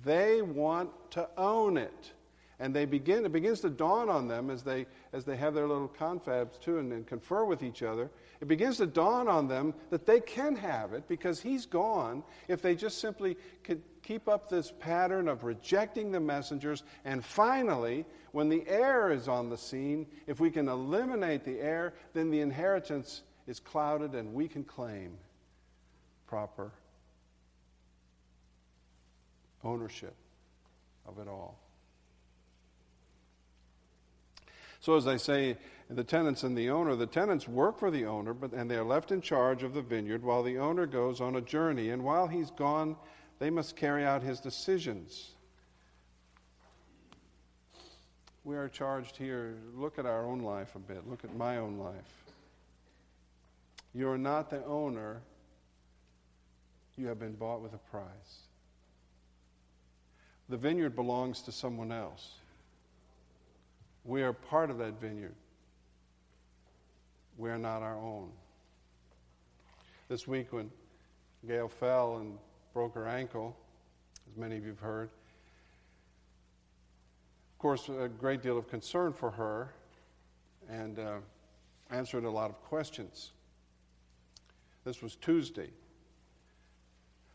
They 0.03 0.41
want 0.41 0.89
to 1.11 1.29
own 1.37 1.77
it. 1.77 2.13
And 2.61 2.75
they 2.75 2.85
begin, 2.85 3.25
it 3.25 3.31
begins 3.31 3.61
to 3.61 3.69
dawn 3.69 4.09
on 4.09 4.27
them 4.27 4.49
as 4.49 4.63
they, 4.63 4.85
as 5.13 5.23
they 5.23 5.37
have 5.37 5.53
their 5.53 5.67
little 5.67 5.87
confabs 5.87 6.59
too 6.59 6.79
and, 6.79 6.91
and 6.91 7.07
confer 7.07 7.45
with 7.45 7.63
each 7.63 7.83
other. 7.83 8.11
It 8.41 8.49
begins 8.49 8.77
to 8.77 8.85
dawn 8.85 9.29
on 9.29 9.47
them 9.47 9.73
that 9.91 10.05
they 10.05 10.19
can 10.19 10.57
have 10.57 10.91
it 10.91 11.07
because 11.07 11.39
he's 11.39 11.65
gone 11.65 12.21
if 12.49 12.61
they 12.61 12.75
just 12.75 12.99
simply 12.99 13.37
could 13.63 13.81
keep 14.03 14.27
up 14.27 14.49
this 14.49 14.73
pattern 14.77 15.29
of 15.29 15.45
rejecting 15.45 16.11
the 16.11 16.19
messengers. 16.19 16.83
And 17.05 17.23
finally, 17.23 18.05
when 18.33 18.49
the 18.49 18.67
heir 18.67 19.09
is 19.11 19.29
on 19.29 19.49
the 19.49 19.57
scene, 19.57 20.05
if 20.27 20.41
we 20.41 20.51
can 20.51 20.67
eliminate 20.67 21.45
the 21.45 21.59
heir, 21.61 21.93
then 22.13 22.29
the 22.29 22.41
inheritance 22.41 23.21
is 23.47 23.61
clouded 23.61 24.15
and 24.15 24.33
we 24.33 24.49
can 24.49 24.65
claim 24.65 25.17
proper 26.27 26.71
ownership 29.63 30.15
of 31.07 31.19
it 31.19 31.27
all. 31.27 31.57
So, 34.81 34.95
as 34.95 35.07
I 35.07 35.17
say, 35.17 35.57
the 35.89 36.03
tenants 36.03 36.43
and 36.43 36.57
the 36.57 36.69
owner, 36.69 36.95
the 36.95 37.05
tenants 37.05 37.47
work 37.47 37.79
for 37.79 37.91
the 37.91 38.05
owner, 38.05 38.33
but, 38.33 38.53
and 38.53 38.71
they 38.71 38.75
are 38.75 38.85
left 38.85 39.11
in 39.11 39.21
charge 39.21 39.63
of 39.63 39.73
the 39.73 39.81
vineyard 39.81 40.23
while 40.23 40.43
the 40.43 40.57
owner 40.57 40.85
goes 40.85 41.19
on 41.19 41.35
a 41.35 41.41
journey. 41.41 41.89
And 41.89 42.03
while 42.03 42.27
he's 42.27 42.51
gone, 42.51 42.95
they 43.39 43.49
must 43.49 43.75
carry 43.75 44.05
out 44.05 44.21
his 44.21 44.39
decisions. 44.39 45.31
We 48.43 48.55
are 48.55 48.69
charged 48.69 49.17
here, 49.17 49.55
look 49.75 49.99
at 49.99 50.05
our 50.05 50.25
own 50.25 50.39
life 50.39 50.75
a 50.75 50.79
bit, 50.79 51.07
look 51.07 51.23
at 51.23 51.35
my 51.35 51.57
own 51.57 51.77
life. 51.77 52.23
You 53.93 54.09
are 54.09 54.17
not 54.17 54.49
the 54.49 54.63
owner, 54.65 55.21
you 56.97 57.07
have 57.07 57.19
been 57.19 57.33
bought 57.33 57.61
with 57.61 57.73
a 57.73 57.77
price. 57.77 58.43
The 60.47 60.57
vineyard 60.57 60.95
belongs 60.95 61.41
to 61.43 61.51
someone 61.51 61.91
else. 61.91 62.38
We 64.05 64.23
are 64.23 64.33
part 64.33 64.69
of 64.69 64.77
that 64.79 64.99
vineyard. 64.99 65.35
We 67.37 67.49
are 67.49 67.57
not 67.57 67.81
our 67.81 67.97
own. 67.97 68.29
This 70.07 70.27
week, 70.27 70.51
when 70.51 70.69
Gail 71.47 71.67
fell 71.67 72.17
and 72.17 72.37
broke 72.73 72.95
her 72.95 73.07
ankle, 73.07 73.55
as 74.29 74.37
many 74.37 74.57
of 74.57 74.63
you 74.63 74.69
have 74.69 74.79
heard. 74.79 75.09
Of 77.53 77.59
course, 77.59 77.89
a 77.89 78.07
great 78.07 78.41
deal 78.41 78.57
of 78.57 78.69
concern 78.69 79.13
for 79.13 79.31
her 79.31 79.73
and 80.69 80.99
uh, 80.99 81.17
answered 81.91 82.23
a 82.23 82.29
lot 82.29 82.49
of 82.49 82.61
questions. 82.63 83.31
This 84.83 85.01
was 85.01 85.15
Tuesday. 85.15 85.69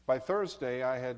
By 0.07 0.19
Thursday, 0.19 0.83
I 0.83 0.99
had 0.99 1.17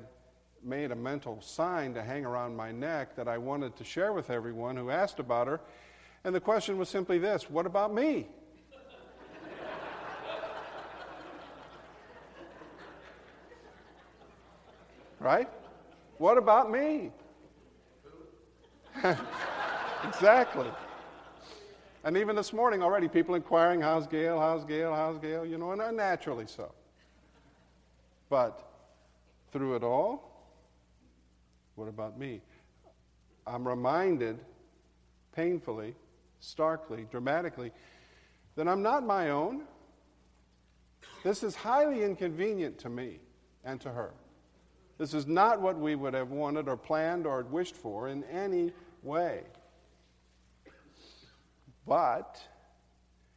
made 0.63 0.91
a 0.91 0.95
mental 0.95 1.41
sign 1.41 1.93
to 1.93 2.03
hang 2.03 2.25
around 2.25 2.55
my 2.55 2.71
neck 2.71 3.15
that 3.15 3.27
I 3.27 3.37
wanted 3.37 3.75
to 3.77 3.83
share 3.83 4.13
with 4.13 4.29
everyone 4.29 4.75
who 4.75 4.89
asked 4.89 5.19
about 5.19 5.47
her. 5.47 5.59
And 6.23 6.33
the 6.35 6.39
question 6.39 6.77
was 6.77 6.89
simply 6.89 7.19
this 7.19 7.49
What 7.49 7.65
about 7.65 7.93
me? 7.93 8.27
Right? 15.19 15.49
What 16.19 16.37
about 16.37 16.71
me? 16.71 17.11
exactly. 20.07 20.69
And 22.03 22.15
even 22.15 22.35
this 22.35 22.53
morning 22.53 22.81
already, 22.81 23.07
people 23.07 23.35
inquiring, 23.35 23.81
how's 23.81 24.07
Gail, 24.07 24.39
how's 24.39 24.63
Gail, 24.63 24.93
how's 24.93 25.17
Gail, 25.17 25.45
you 25.45 25.57
know, 25.57 25.71
and 25.71 25.81
uh, 25.81 25.91
naturally 25.91 26.47
so. 26.47 26.71
But 28.29 28.63
through 29.51 29.75
it 29.75 29.83
all, 29.83 30.36
what 31.77 31.87
about 31.87 32.17
me? 32.17 32.41
I'm 33.45 33.65
reminded 33.65 34.39
painfully, 35.35 35.95
starkly, 36.39 37.07
dramatically, 37.11 37.71
that 38.55 38.67
I'm 38.67 38.81
not 38.81 39.05
my 39.05 39.29
own. 39.29 39.63
This 41.23 41.43
is 41.43 41.55
highly 41.55 42.03
inconvenient 42.03 42.79
to 42.79 42.89
me 42.89 43.19
and 43.63 43.79
to 43.81 43.91
her. 43.91 44.11
This 44.97 45.13
is 45.13 45.27
not 45.27 45.61
what 45.61 45.77
we 45.77 45.93
would 45.93 46.15
have 46.15 46.31
wanted 46.31 46.67
or 46.67 46.75
planned 46.75 47.27
or 47.27 47.43
wished 47.43 47.75
for 47.75 48.07
in 48.07 48.23
any 48.23 48.73
way. 49.03 49.43
But 51.85 52.41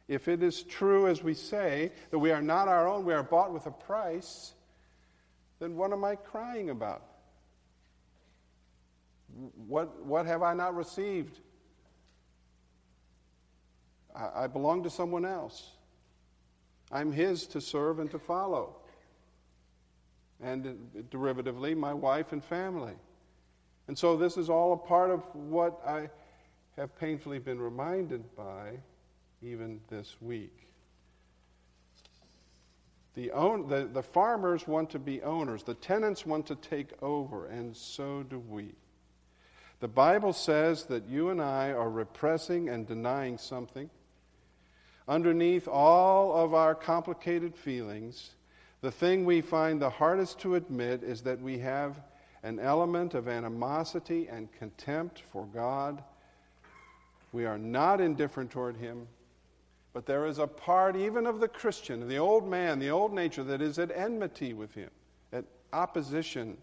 if 0.07 0.27
it 0.27 0.41
is 0.41 0.63
true, 0.63 1.07
as 1.07 1.21
we 1.21 1.35
say, 1.35 1.91
that 2.09 2.17
we 2.17 2.31
are 2.31 2.41
not 2.41 2.67
our 2.67 2.87
own, 2.87 3.05
we 3.05 3.13
are 3.13 3.23
bought 3.23 3.53
with 3.53 3.67
a 3.67 3.71
price, 3.71 4.55
then 5.59 5.75
what 5.75 5.93
am 5.93 6.03
I 6.03 6.15
crying 6.15 6.71
about? 6.71 7.03
What, 9.67 10.05
what 10.05 10.25
have 10.25 10.43
I 10.43 10.53
not 10.53 10.75
received? 10.75 11.39
I, 14.15 14.43
I 14.43 14.47
belong 14.47 14.83
to 14.83 14.89
someone 14.89 15.25
else. 15.25 15.71
I'm 16.91 17.11
His 17.11 17.47
to 17.47 17.61
serve 17.61 17.99
and 17.99 18.11
to 18.11 18.19
follow 18.19 18.75
and 20.41 20.77
derivatively, 21.09 21.75
my 21.77 21.93
wife 21.93 22.31
and 22.31 22.43
family. 22.43 22.93
And 23.87 23.97
so 23.97 24.17
this 24.17 24.37
is 24.37 24.49
all 24.49 24.73
a 24.73 24.77
part 24.77 25.11
of 25.11 25.23
what 25.35 25.79
I 25.85 26.09
have 26.77 26.97
painfully 26.97 27.39
been 27.39 27.59
reminded 27.59 28.35
by 28.35 28.79
even 29.41 29.79
this 29.89 30.15
week. 30.21 30.67
The, 33.13 33.31
own, 33.31 33.67
the, 33.67 33.89
the 33.91 34.01
farmers 34.01 34.67
want 34.67 34.89
to 34.91 34.99
be 34.99 35.21
owners, 35.21 35.63
the 35.63 35.73
tenants 35.73 36.25
want 36.25 36.45
to 36.47 36.55
take 36.55 36.91
over, 37.03 37.47
and 37.47 37.75
so 37.75 38.23
do 38.23 38.39
we. 38.39 38.71
The 39.81 39.87
Bible 39.87 40.31
says 40.31 40.85
that 40.85 41.07
you 41.07 41.31
and 41.31 41.41
I 41.41 41.71
are 41.71 41.89
repressing 41.89 42.69
and 42.69 42.85
denying 42.85 43.39
something. 43.39 43.89
Underneath 45.07 45.67
all 45.67 46.37
of 46.37 46.53
our 46.53 46.75
complicated 46.75 47.55
feelings, 47.55 48.29
the 48.81 48.91
thing 48.91 49.25
we 49.25 49.41
find 49.41 49.81
the 49.81 49.89
hardest 49.89 50.37
to 50.41 50.53
admit 50.53 51.01
is 51.01 51.23
that 51.23 51.41
we 51.41 51.57
have 51.59 51.99
an 52.43 52.59
element 52.59 53.15
of 53.15 53.27
animosity 53.27 54.27
and 54.27 54.51
contempt 54.53 55.23
for 55.31 55.47
God. 55.47 56.03
We 57.31 57.45
are 57.45 57.57
not 57.57 57.99
indifferent 58.01 58.51
toward 58.51 58.77
Him, 58.77 59.07
but 59.93 60.05
there 60.05 60.27
is 60.27 60.37
a 60.37 60.45
part, 60.45 60.95
even 60.95 61.25
of 61.25 61.39
the 61.39 61.47
Christian, 61.47 62.07
the 62.07 62.19
old 62.19 62.47
man, 62.47 62.77
the 62.77 62.91
old 62.91 63.13
nature, 63.13 63.43
that 63.45 63.63
is 63.63 63.79
at 63.79 63.89
enmity 63.89 64.53
with 64.53 64.75
Him, 64.75 64.91
at 65.33 65.45
opposition. 65.73 66.57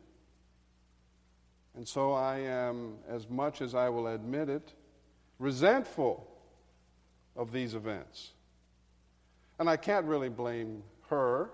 And 1.78 1.86
so 1.86 2.12
I 2.12 2.38
am, 2.38 2.94
as 3.08 3.30
much 3.30 3.62
as 3.62 3.72
I 3.72 3.88
will 3.88 4.08
admit 4.08 4.48
it, 4.48 4.72
resentful 5.38 6.26
of 7.36 7.52
these 7.52 7.76
events. 7.76 8.32
And 9.60 9.70
I 9.70 9.76
can't 9.76 10.04
really 10.04 10.28
blame 10.28 10.82
her 11.08 11.50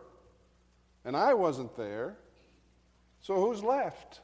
and 1.05 1.15
I 1.15 1.35
wasn't 1.35 1.77
there. 1.77 2.17
So 3.21 3.35
who's 3.35 3.63
left? 3.63 4.23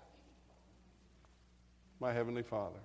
My 2.00 2.14
Heavenly 2.14 2.44
Father. 2.44 2.80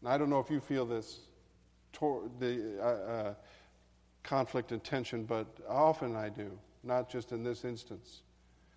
And 0.00 0.08
I 0.08 0.16
don't 0.16 0.30
know 0.30 0.40
if 0.40 0.50
you 0.50 0.60
feel 0.60 0.86
this 0.86 1.20
tor- 1.92 2.30
the, 2.38 2.80
uh, 2.80 2.84
uh, 2.84 3.34
conflict 4.22 4.72
and 4.72 4.82
tension, 4.82 5.24
but 5.24 5.46
often 5.68 6.16
I 6.16 6.30
do, 6.30 6.58
not 6.82 7.10
just 7.10 7.32
in 7.32 7.44
this 7.44 7.66
instance. 7.66 8.22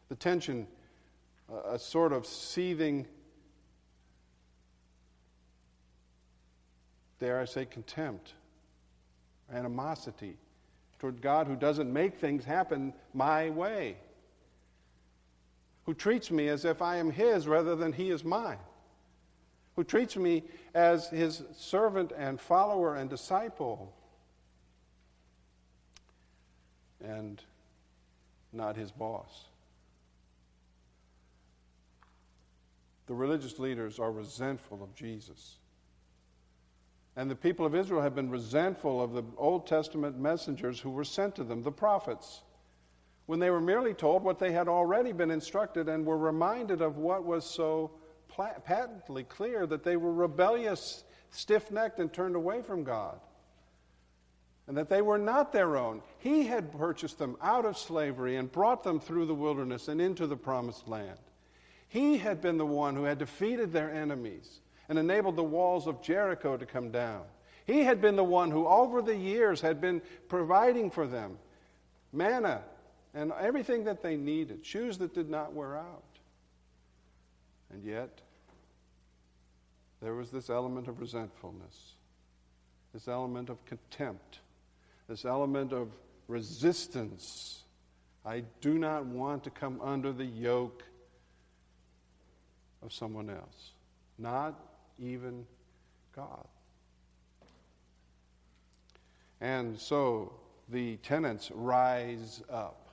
The 0.09 0.15
tension, 0.15 0.67
a 1.65 1.79
sort 1.79 2.13
of 2.13 2.25
seething, 2.25 3.05
dare 7.19 7.39
I 7.39 7.45
say, 7.45 7.65
contempt, 7.65 8.33
animosity 9.51 10.37
toward 10.99 11.21
God 11.21 11.47
who 11.47 11.55
doesn't 11.55 11.91
make 11.91 12.17
things 12.17 12.43
happen 12.45 12.93
my 13.13 13.49
way, 13.49 13.97
who 15.85 15.93
treats 15.93 16.29
me 16.29 16.49
as 16.49 16.65
if 16.65 16.81
I 16.81 16.97
am 16.97 17.09
His 17.09 17.47
rather 17.47 17.75
than 17.75 17.93
He 17.93 18.11
is 18.11 18.23
mine, 18.23 18.59
who 19.75 19.83
treats 19.83 20.17
me 20.17 20.43
as 20.73 21.07
His 21.07 21.43
servant 21.57 22.11
and 22.15 22.39
follower 22.39 22.95
and 22.95 23.09
disciple, 23.09 23.93
and 27.03 27.41
not 28.51 28.75
His 28.75 28.91
boss. 28.91 29.45
The 33.09 33.15
religious 33.15 33.57
leaders 33.57 33.97
are 33.97 34.11
resentful 34.11 34.83
of 34.83 34.93
Jesus. 34.93 35.57
And 37.15 37.29
the 37.29 37.35
people 37.35 37.65
of 37.65 37.73
Israel 37.73 38.03
have 38.03 38.13
been 38.13 38.29
resentful 38.29 39.01
of 39.01 39.13
the 39.13 39.23
Old 39.35 39.65
Testament 39.65 40.19
messengers 40.19 40.79
who 40.79 40.91
were 40.91 41.03
sent 41.03 41.35
to 41.37 41.43
them, 41.43 41.63
the 41.63 41.71
prophets. 41.71 42.43
when 43.25 43.39
they 43.39 43.51
were 43.51 43.61
merely 43.61 43.93
told 43.93 44.23
what 44.23 44.39
they 44.39 44.51
had 44.51 44.67
already 44.67 45.11
been 45.11 45.29
instructed 45.29 45.87
and 45.87 46.03
were 46.03 46.17
reminded 46.17 46.81
of 46.81 46.97
what 46.97 47.23
was 47.23 47.45
so 47.45 47.91
patently 48.65 49.23
clear 49.23 49.67
that 49.67 49.83
they 49.83 49.97
were 49.97 50.11
rebellious, 50.11 51.03
stiff 51.29 51.69
necked, 51.69 51.99
and 51.99 52.11
turned 52.11 52.35
away 52.35 52.61
from 52.61 52.83
God. 52.83 53.19
And 54.67 54.77
that 54.77 54.89
they 54.89 55.03
were 55.03 55.19
not 55.19 55.51
their 55.51 55.77
own. 55.77 56.01
He 56.17 56.47
had 56.47 56.71
purchased 56.71 57.19
them 57.19 57.37
out 57.39 57.65
of 57.65 57.77
slavery 57.77 58.35
and 58.37 58.51
brought 58.51 58.83
them 58.83 58.99
through 58.99 59.27
the 59.27 59.35
wilderness 59.35 59.87
and 59.87 60.01
into 60.01 60.25
the 60.25 60.37
promised 60.37 60.87
land. 60.87 61.19
He 61.89 62.19
had 62.19 62.41
been 62.41 62.57
the 62.57 62.65
one 62.65 62.95
who 62.95 63.03
had 63.03 63.17
defeated 63.17 63.73
their 63.73 63.91
enemies 63.91 64.61
and 64.87 64.97
enabled 64.97 65.35
the 65.35 65.43
walls 65.43 65.87
of 65.87 66.01
Jericho 66.01 66.55
to 66.55 66.65
come 66.65 66.91
down. 66.91 67.23
He 67.65 67.83
had 67.83 68.01
been 68.01 68.15
the 68.15 68.23
one 68.23 68.51
who, 68.51 68.67
over 68.67 69.01
the 69.01 69.15
years, 69.15 69.61
had 69.61 69.81
been 69.81 70.01
providing 70.27 70.89
for 70.89 71.05
them 71.05 71.37
manna 72.11 72.63
and 73.13 73.31
everything 73.39 73.83
that 73.85 74.01
they 74.01 74.17
needed, 74.17 74.65
shoes 74.65 74.97
that 74.99 75.13
did 75.13 75.29
not 75.29 75.53
wear 75.53 75.77
out. 75.77 76.03
And 77.71 77.83
yet, 77.83 78.21
there 80.01 80.13
was 80.13 80.31
this 80.31 80.49
element 80.49 80.87
of 80.87 80.99
resentfulness, 80.99 81.93
this 82.93 83.07
element 83.07 83.49
of 83.49 83.63
contempt, 83.65 84.39
this 85.07 85.25
element 85.25 85.73
of 85.73 85.89
resistance. 86.27 87.63
I 88.25 88.43
do 88.61 88.77
not 88.77 89.05
want 89.05 89.43
to 89.45 89.49
come 89.49 89.81
under 89.81 90.11
the 90.11 90.25
yoke 90.25 90.83
of 92.81 92.93
someone 92.93 93.29
else, 93.29 93.71
not 94.17 94.59
even 94.99 95.45
God. 96.15 96.47
And 99.41 99.79
so 99.79 100.33
the 100.69 100.97
tenants 100.97 101.51
rise 101.53 102.41
up. 102.49 102.89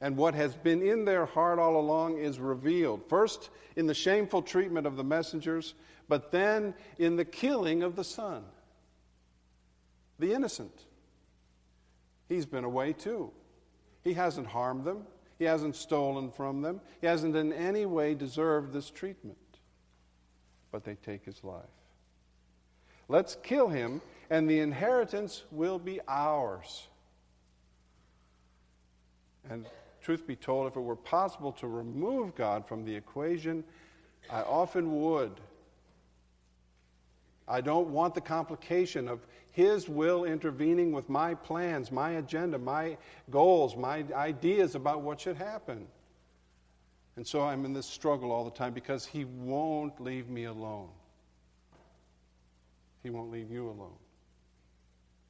And 0.00 0.16
what 0.16 0.34
has 0.34 0.54
been 0.54 0.80
in 0.80 1.04
their 1.04 1.26
heart 1.26 1.58
all 1.58 1.78
along 1.78 2.18
is 2.18 2.38
revealed. 2.38 3.02
First, 3.08 3.50
in 3.76 3.86
the 3.86 3.94
shameful 3.94 4.42
treatment 4.42 4.86
of 4.86 4.96
the 4.96 5.04
messengers, 5.04 5.74
but 6.08 6.30
then 6.30 6.74
in 6.98 7.16
the 7.16 7.24
killing 7.24 7.82
of 7.82 7.96
the 7.96 8.04
son, 8.04 8.44
the 10.18 10.32
innocent. 10.32 10.84
He's 12.28 12.46
been 12.46 12.64
away 12.64 12.92
too. 12.92 13.32
He 14.02 14.14
hasn't 14.14 14.46
harmed 14.46 14.84
them, 14.84 15.06
he 15.38 15.44
hasn't 15.44 15.76
stolen 15.76 16.30
from 16.30 16.62
them, 16.62 16.80
he 17.00 17.06
hasn't 17.06 17.36
in 17.36 17.52
any 17.52 17.86
way 17.86 18.14
deserved 18.14 18.72
this 18.72 18.90
treatment. 18.90 19.38
But 20.70 20.84
they 20.84 20.96
take 20.96 21.24
his 21.24 21.42
life. 21.44 21.64
Let's 23.08 23.36
kill 23.42 23.68
him, 23.68 24.02
and 24.28 24.50
the 24.50 24.60
inheritance 24.60 25.44
will 25.50 25.78
be 25.78 26.00
ours. 26.06 26.88
And 29.48 29.64
truth 30.02 30.26
be 30.26 30.36
told, 30.36 30.66
if 30.66 30.76
it 30.76 30.80
were 30.80 30.96
possible 30.96 31.52
to 31.52 31.68
remove 31.68 32.34
God 32.34 32.66
from 32.66 32.84
the 32.84 32.94
equation, 32.94 33.64
I 34.30 34.42
often 34.42 35.00
would. 35.00 35.40
I 37.46 37.62
don't 37.62 37.88
want 37.88 38.14
the 38.14 38.20
complication 38.20 39.08
of 39.08 39.20
His 39.58 39.88
will 39.88 40.22
intervening 40.22 40.92
with 40.92 41.08
my 41.08 41.34
plans, 41.34 41.90
my 41.90 42.10
agenda, 42.10 42.60
my 42.60 42.96
goals, 43.28 43.74
my 43.76 44.04
ideas 44.14 44.76
about 44.76 45.00
what 45.00 45.20
should 45.20 45.34
happen. 45.34 45.88
And 47.16 47.26
so 47.26 47.40
I'm 47.40 47.64
in 47.64 47.72
this 47.72 47.86
struggle 47.86 48.30
all 48.30 48.44
the 48.44 48.52
time 48.52 48.72
because 48.72 49.04
He 49.04 49.24
won't 49.24 50.00
leave 50.00 50.28
me 50.28 50.44
alone. 50.44 50.90
He 53.02 53.10
won't 53.10 53.32
leave 53.32 53.50
you 53.50 53.68
alone. 53.68 53.96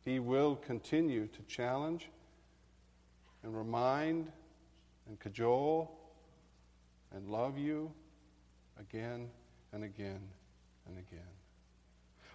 He 0.05 0.19
will 0.19 0.57
continue 0.57 1.27
to 1.29 1.43
challenge 1.45 2.11
and 3.43 3.57
remind 3.57 4.31
and 5.09 5.19
cajole 5.19 5.91
and 7.15 7.27
love 7.31 7.57
you 7.57 7.91
again 8.79 9.31
and 9.73 9.85
again 9.85 10.21
and 10.87 10.99
again. 10.99 11.38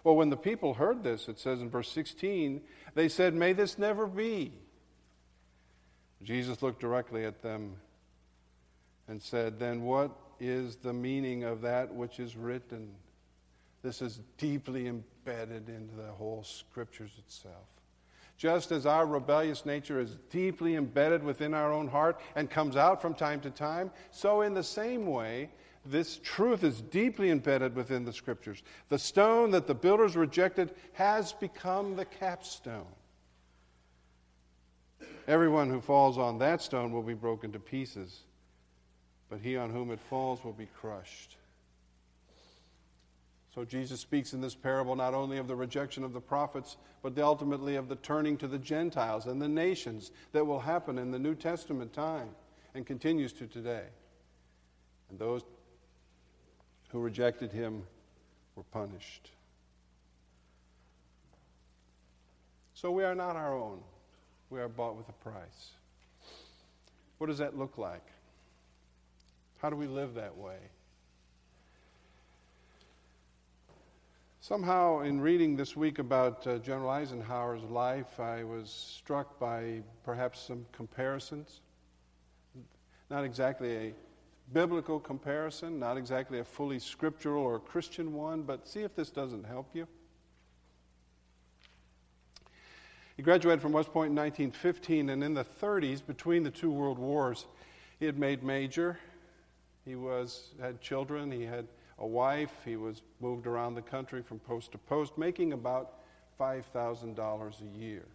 Well, 0.04 0.16
when 0.16 0.28
the 0.28 0.36
people 0.36 0.74
heard 0.74 1.02
this, 1.02 1.28
it 1.28 1.38
says 1.38 1.62
in 1.62 1.70
verse 1.70 1.90
16, 1.90 2.60
they 2.94 3.08
said, 3.08 3.34
May 3.34 3.54
this 3.54 3.78
never 3.78 4.06
be. 4.06 4.52
Jesus 6.22 6.62
looked 6.62 6.80
directly 6.80 7.24
at 7.24 7.42
them 7.42 7.76
and 9.08 9.20
said, 9.20 9.58
Then 9.58 9.82
what 9.82 10.10
is 10.38 10.76
the 10.76 10.92
meaning 10.92 11.44
of 11.44 11.62
that 11.62 11.92
which 11.92 12.20
is 12.20 12.36
written? 12.36 12.90
This 13.82 14.02
is 14.02 14.20
deeply 14.36 14.88
embedded 14.88 15.68
into 15.70 15.94
the 15.96 16.12
whole 16.12 16.44
scriptures 16.44 17.12
itself. 17.18 17.66
Just 18.36 18.72
as 18.72 18.84
our 18.84 19.06
rebellious 19.06 19.64
nature 19.64 20.00
is 20.00 20.16
deeply 20.28 20.74
embedded 20.74 21.22
within 21.22 21.54
our 21.54 21.72
own 21.72 21.88
heart 21.88 22.20
and 22.34 22.50
comes 22.50 22.76
out 22.76 23.00
from 23.00 23.14
time 23.14 23.40
to 23.40 23.50
time, 23.50 23.90
so 24.10 24.42
in 24.42 24.54
the 24.54 24.62
same 24.62 25.06
way, 25.06 25.50
this 25.84 26.18
truth 26.22 26.64
is 26.64 26.80
deeply 26.80 27.30
embedded 27.30 27.74
within 27.74 28.04
the 28.04 28.12
scriptures. 28.12 28.62
The 28.88 28.98
stone 28.98 29.50
that 29.50 29.66
the 29.66 29.74
builders 29.74 30.16
rejected 30.16 30.74
has 30.94 31.32
become 31.32 31.96
the 31.96 32.04
capstone. 32.04 32.86
Everyone 35.26 35.70
who 35.70 35.80
falls 35.80 36.18
on 36.18 36.38
that 36.38 36.62
stone 36.62 36.92
will 36.92 37.02
be 37.02 37.14
broken 37.14 37.52
to 37.52 37.58
pieces, 37.58 38.20
but 39.28 39.40
he 39.40 39.56
on 39.56 39.70
whom 39.70 39.90
it 39.90 40.00
falls 40.00 40.44
will 40.44 40.52
be 40.52 40.68
crushed. 40.78 41.36
So 43.54 43.64
Jesus 43.64 44.00
speaks 44.00 44.32
in 44.32 44.40
this 44.40 44.54
parable 44.54 44.96
not 44.96 45.14
only 45.14 45.38
of 45.38 45.46
the 45.46 45.54
rejection 45.54 46.02
of 46.02 46.12
the 46.12 46.20
prophets, 46.20 46.76
but 47.02 47.16
ultimately 47.18 47.76
of 47.76 47.88
the 47.88 47.96
turning 47.96 48.36
to 48.38 48.48
the 48.48 48.58
Gentiles 48.58 49.26
and 49.26 49.40
the 49.40 49.48
nations 49.48 50.10
that 50.32 50.44
will 50.44 50.58
happen 50.58 50.98
in 50.98 51.10
the 51.10 51.18
New 51.18 51.34
Testament 51.34 51.92
time 51.92 52.30
and 52.74 52.84
continues 52.84 53.32
to 53.34 53.46
today. 53.46 53.84
And 55.08 55.18
those 55.18 55.42
who 56.94 57.00
rejected 57.00 57.50
him 57.50 57.82
were 58.54 58.62
punished. 58.70 59.32
So 62.74 62.92
we 62.92 63.02
are 63.02 63.16
not 63.16 63.34
our 63.34 63.52
own. 63.52 63.80
We 64.48 64.60
are 64.60 64.68
bought 64.68 64.94
with 64.94 65.08
a 65.08 65.12
price. 65.14 65.72
What 67.18 67.26
does 67.26 67.38
that 67.38 67.58
look 67.58 67.78
like? 67.78 68.06
How 69.58 69.70
do 69.70 69.76
we 69.76 69.88
live 69.88 70.14
that 70.14 70.36
way? 70.36 70.58
Somehow, 74.40 75.00
in 75.00 75.20
reading 75.20 75.56
this 75.56 75.76
week 75.76 75.98
about 75.98 76.46
uh, 76.46 76.58
General 76.58 76.90
Eisenhower's 76.90 77.64
life, 77.64 78.20
I 78.20 78.44
was 78.44 78.70
struck 78.70 79.40
by 79.40 79.82
perhaps 80.04 80.38
some 80.38 80.64
comparisons. 80.70 81.60
Not 83.10 83.24
exactly 83.24 83.76
a 83.88 83.94
biblical 84.52 85.00
comparison, 85.00 85.78
not 85.78 85.96
exactly 85.96 86.38
a 86.38 86.44
fully 86.44 86.78
scriptural 86.78 87.42
or 87.42 87.58
Christian 87.58 88.12
one, 88.12 88.42
but 88.42 88.68
see 88.68 88.80
if 88.80 88.94
this 88.94 89.10
doesn't 89.10 89.44
help 89.44 89.68
you. 89.74 89.86
He 93.16 93.22
graduated 93.22 93.62
from 93.62 93.72
West 93.72 93.92
Point 93.92 94.10
in 94.10 94.16
1915, 94.16 95.10
and 95.10 95.22
in 95.22 95.34
the 95.34 95.44
30s, 95.44 96.04
between 96.04 96.42
the 96.42 96.50
two 96.50 96.70
world 96.70 96.98
wars, 96.98 97.46
he 98.00 98.06
had 98.06 98.18
made 98.18 98.42
major. 98.42 98.98
He 99.84 99.94
was 99.94 100.50
had 100.60 100.80
children. 100.80 101.30
He 101.30 101.44
had 101.44 101.68
a 101.98 102.06
wife. 102.06 102.52
He 102.64 102.76
was 102.76 103.02
moved 103.20 103.46
around 103.46 103.74
the 103.74 103.82
country 103.82 104.22
from 104.22 104.40
post 104.40 104.72
to 104.72 104.78
post, 104.78 105.16
making 105.16 105.52
about 105.52 106.00
$5,000 106.40 107.60
a 107.60 107.78
year. 107.78 108.06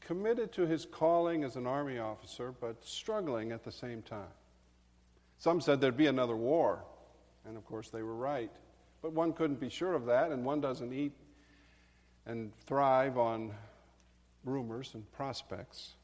Committed 0.00 0.50
to 0.52 0.66
his 0.66 0.84
calling 0.84 1.44
as 1.44 1.54
an 1.54 1.64
Army 1.64 1.98
officer, 1.98 2.52
but 2.60 2.84
struggling 2.84 3.52
at 3.52 3.62
the 3.62 3.70
same 3.70 4.02
time. 4.02 4.26
Some 5.42 5.60
said 5.60 5.80
there'd 5.80 5.96
be 5.96 6.06
another 6.06 6.36
war, 6.36 6.84
and 7.44 7.56
of 7.56 7.66
course 7.66 7.88
they 7.88 8.04
were 8.04 8.14
right. 8.14 8.52
But 9.02 9.12
one 9.12 9.32
couldn't 9.32 9.58
be 9.58 9.70
sure 9.70 9.92
of 9.94 10.06
that, 10.06 10.30
and 10.30 10.44
one 10.44 10.60
doesn't 10.60 10.92
eat 10.92 11.10
and 12.26 12.52
thrive 12.68 13.18
on 13.18 13.50
rumors 14.44 14.92
and 14.94 15.10
prospects. 15.10 15.94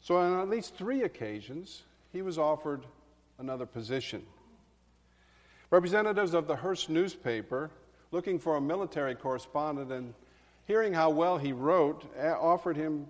So, 0.00 0.16
on 0.16 0.40
at 0.40 0.48
least 0.48 0.74
three 0.74 1.04
occasions, 1.04 1.82
he 2.12 2.20
was 2.20 2.36
offered 2.36 2.84
another 3.38 3.66
position. 3.66 4.24
Representatives 5.70 6.34
of 6.34 6.48
the 6.48 6.56
Hearst 6.56 6.90
newspaper, 6.90 7.70
looking 8.10 8.40
for 8.40 8.56
a 8.56 8.60
military 8.60 9.14
correspondent 9.14 9.92
and 9.92 10.14
hearing 10.64 10.92
how 10.92 11.10
well 11.10 11.38
he 11.38 11.52
wrote, 11.52 12.12
offered 12.20 12.76
him 12.76 13.06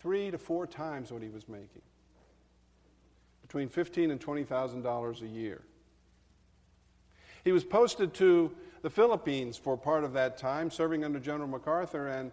three 0.00 0.32
to 0.32 0.38
four 0.38 0.66
times 0.66 1.12
what 1.12 1.22
he 1.22 1.28
was 1.28 1.46
making 1.48 1.82
between 3.46 3.68
fifteen 3.68 4.10
and 4.10 4.20
twenty 4.20 4.42
thousand 4.42 4.82
dollars 4.82 5.22
a 5.22 5.26
year. 5.26 5.62
He 7.44 7.52
was 7.52 7.62
posted 7.62 8.12
to 8.14 8.52
the 8.82 8.90
Philippines 8.90 9.56
for 9.56 9.76
part 9.76 10.02
of 10.02 10.12
that 10.14 10.36
time, 10.36 10.68
serving 10.68 11.04
under 11.04 11.20
General 11.20 11.48
MacArthur, 11.48 12.08
and 12.08 12.32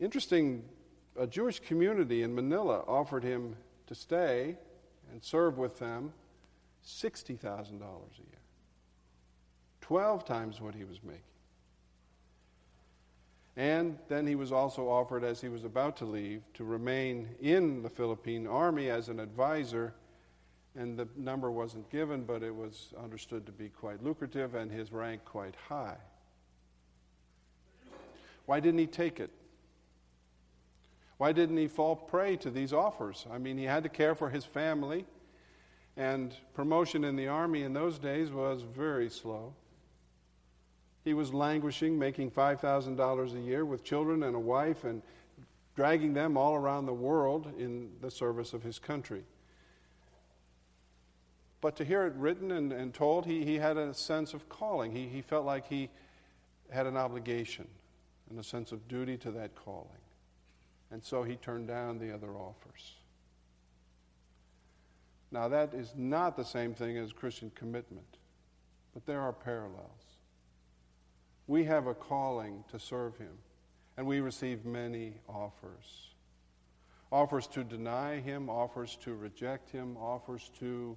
interesting, 0.00 0.64
a 1.18 1.26
Jewish 1.26 1.60
community 1.60 2.22
in 2.22 2.34
Manila 2.34 2.84
offered 2.88 3.22
him 3.22 3.54
to 3.86 3.94
stay 3.94 4.56
and 5.12 5.22
serve 5.22 5.58
with 5.58 5.78
them 5.78 6.12
$60,000 6.86 7.42
a 7.42 7.76
year. 7.76 8.38
12 9.82 10.24
times 10.24 10.60
what 10.60 10.74
he 10.74 10.84
was 10.84 11.02
making. 11.02 11.22
And 13.58 13.98
then 14.06 14.24
he 14.24 14.36
was 14.36 14.52
also 14.52 14.88
offered, 14.88 15.24
as 15.24 15.40
he 15.40 15.48
was 15.48 15.64
about 15.64 15.96
to 15.96 16.04
leave, 16.04 16.42
to 16.54 16.64
remain 16.64 17.28
in 17.40 17.82
the 17.82 17.90
Philippine 17.90 18.46
army 18.46 18.88
as 18.88 19.08
an 19.08 19.18
advisor. 19.18 19.94
And 20.78 20.96
the 20.96 21.08
number 21.16 21.50
wasn't 21.50 21.90
given, 21.90 22.22
but 22.22 22.44
it 22.44 22.54
was 22.54 22.94
understood 23.02 23.44
to 23.46 23.52
be 23.52 23.68
quite 23.68 24.00
lucrative 24.00 24.54
and 24.54 24.70
his 24.70 24.92
rank 24.92 25.24
quite 25.24 25.56
high. 25.68 25.96
Why 28.46 28.60
didn't 28.60 28.78
he 28.78 28.86
take 28.86 29.18
it? 29.18 29.30
Why 31.16 31.32
didn't 31.32 31.56
he 31.56 31.66
fall 31.66 31.96
prey 31.96 32.36
to 32.36 32.50
these 32.50 32.72
offers? 32.72 33.26
I 33.28 33.38
mean, 33.38 33.58
he 33.58 33.64
had 33.64 33.82
to 33.82 33.88
care 33.88 34.14
for 34.14 34.30
his 34.30 34.44
family, 34.44 35.04
and 35.96 36.32
promotion 36.54 37.02
in 37.02 37.16
the 37.16 37.26
army 37.26 37.64
in 37.64 37.72
those 37.72 37.98
days 37.98 38.30
was 38.30 38.62
very 38.62 39.10
slow. 39.10 39.54
He 41.02 41.12
was 41.12 41.34
languishing, 41.34 41.98
making 41.98 42.30
$5,000 42.30 43.34
a 43.34 43.40
year 43.40 43.64
with 43.64 43.82
children 43.82 44.22
and 44.22 44.36
a 44.36 44.40
wife, 44.40 44.84
and 44.84 45.02
dragging 45.74 46.14
them 46.14 46.36
all 46.36 46.54
around 46.54 46.86
the 46.86 46.92
world 46.92 47.52
in 47.58 47.90
the 48.00 48.12
service 48.12 48.52
of 48.52 48.62
his 48.62 48.78
country. 48.78 49.24
But 51.60 51.76
to 51.76 51.84
hear 51.84 52.06
it 52.06 52.14
written 52.14 52.52
and, 52.52 52.72
and 52.72 52.94
told, 52.94 53.26
he, 53.26 53.44
he 53.44 53.56
had 53.56 53.76
a 53.76 53.92
sense 53.92 54.32
of 54.32 54.48
calling. 54.48 54.92
He, 54.92 55.08
he 55.08 55.22
felt 55.22 55.44
like 55.44 55.66
he 55.66 55.90
had 56.70 56.86
an 56.86 56.96
obligation 56.96 57.66
and 58.30 58.38
a 58.38 58.44
sense 58.44 58.72
of 58.72 58.86
duty 58.88 59.16
to 59.18 59.30
that 59.32 59.54
calling. 59.54 59.88
And 60.90 61.02
so 61.02 61.22
he 61.22 61.36
turned 61.36 61.66
down 61.66 61.98
the 61.98 62.12
other 62.14 62.30
offers. 62.36 62.94
Now, 65.30 65.48
that 65.48 65.74
is 65.74 65.92
not 65.96 66.36
the 66.36 66.44
same 66.44 66.74
thing 66.74 66.96
as 66.96 67.12
Christian 67.12 67.50
commitment, 67.54 68.16
but 68.94 69.04
there 69.04 69.20
are 69.20 69.32
parallels. 69.32 70.16
We 71.46 71.64
have 71.64 71.86
a 71.86 71.94
calling 71.94 72.64
to 72.70 72.78
serve 72.78 73.16
him, 73.18 73.36
and 73.96 74.06
we 74.06 74.20
receive 74.20 74.64
many 74.64 75.14
offers. 75.28 76.12
Offers 77.10 77.46
to 77.48 77.64
deny 77.64 78.20
him, 78.20 78.48
offers 78.48 78.96
to 79.02 79.14
reject 79.14 79.70
him, 79.70 79.96
offers 79.98 80.50
to 80.60 80.96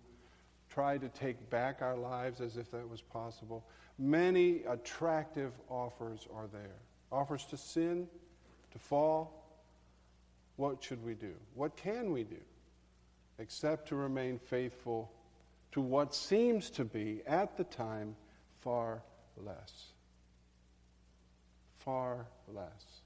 try 0.73 0.97
to 0.97 1.09
take 1.09 1.49
back 1.49 1.81
our 1.81 1.97
lives 1.97 2.39
as 2.39 2.57
if 2.57 2.71
that 2.71 2.87
was 2.89 3.01
possible. 3.01 3.65
Many 3.99 4.63
attractive 4.63 5.51
offers 5.69 6.27
are 6.33 6.47
there. 6.51 6.77
Offers 7.11 7.45
to 7.45 7.57
sin, 7.57 8.07
to 8.71 8.79
fall, 8.79 9.41
what 10.55 10.81
should 10.83 11.03
we 11.03 11.13
do? 11.13 11.33
What 11.55 11.75
can 11.75 12.11
we 12.11 12.23
do? 12.23 12.39
Except 13.39 13.87
to 13.89 13.95
remain 13.95 14.39
faithful 14.39 15.11
to 15.73 15.81
what 15.81 16.13
seems 16.13 16.69
to 16.71 16.85
be, 16.85 17.21
at 17.25 17.57
the 17.57 17.63
time, 17.63 18.15
far 18.59 19.01
less. 19.37 19.91
Far 21.77 22.27
less. 22.53 23.01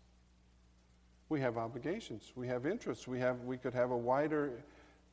We 1.29 1.39
have 1.41 1.57
obligations, 1.57 2.31
we 2.35 2.47
have 2.47 2.65
interests, 2.65 3.07
we, 3.07 3.19
have, 3.19 3.41
we 3.41 3.57
could 3.57 3.73
have 3.73 3.91
a 3.91 3.97
wider 3.97 4.51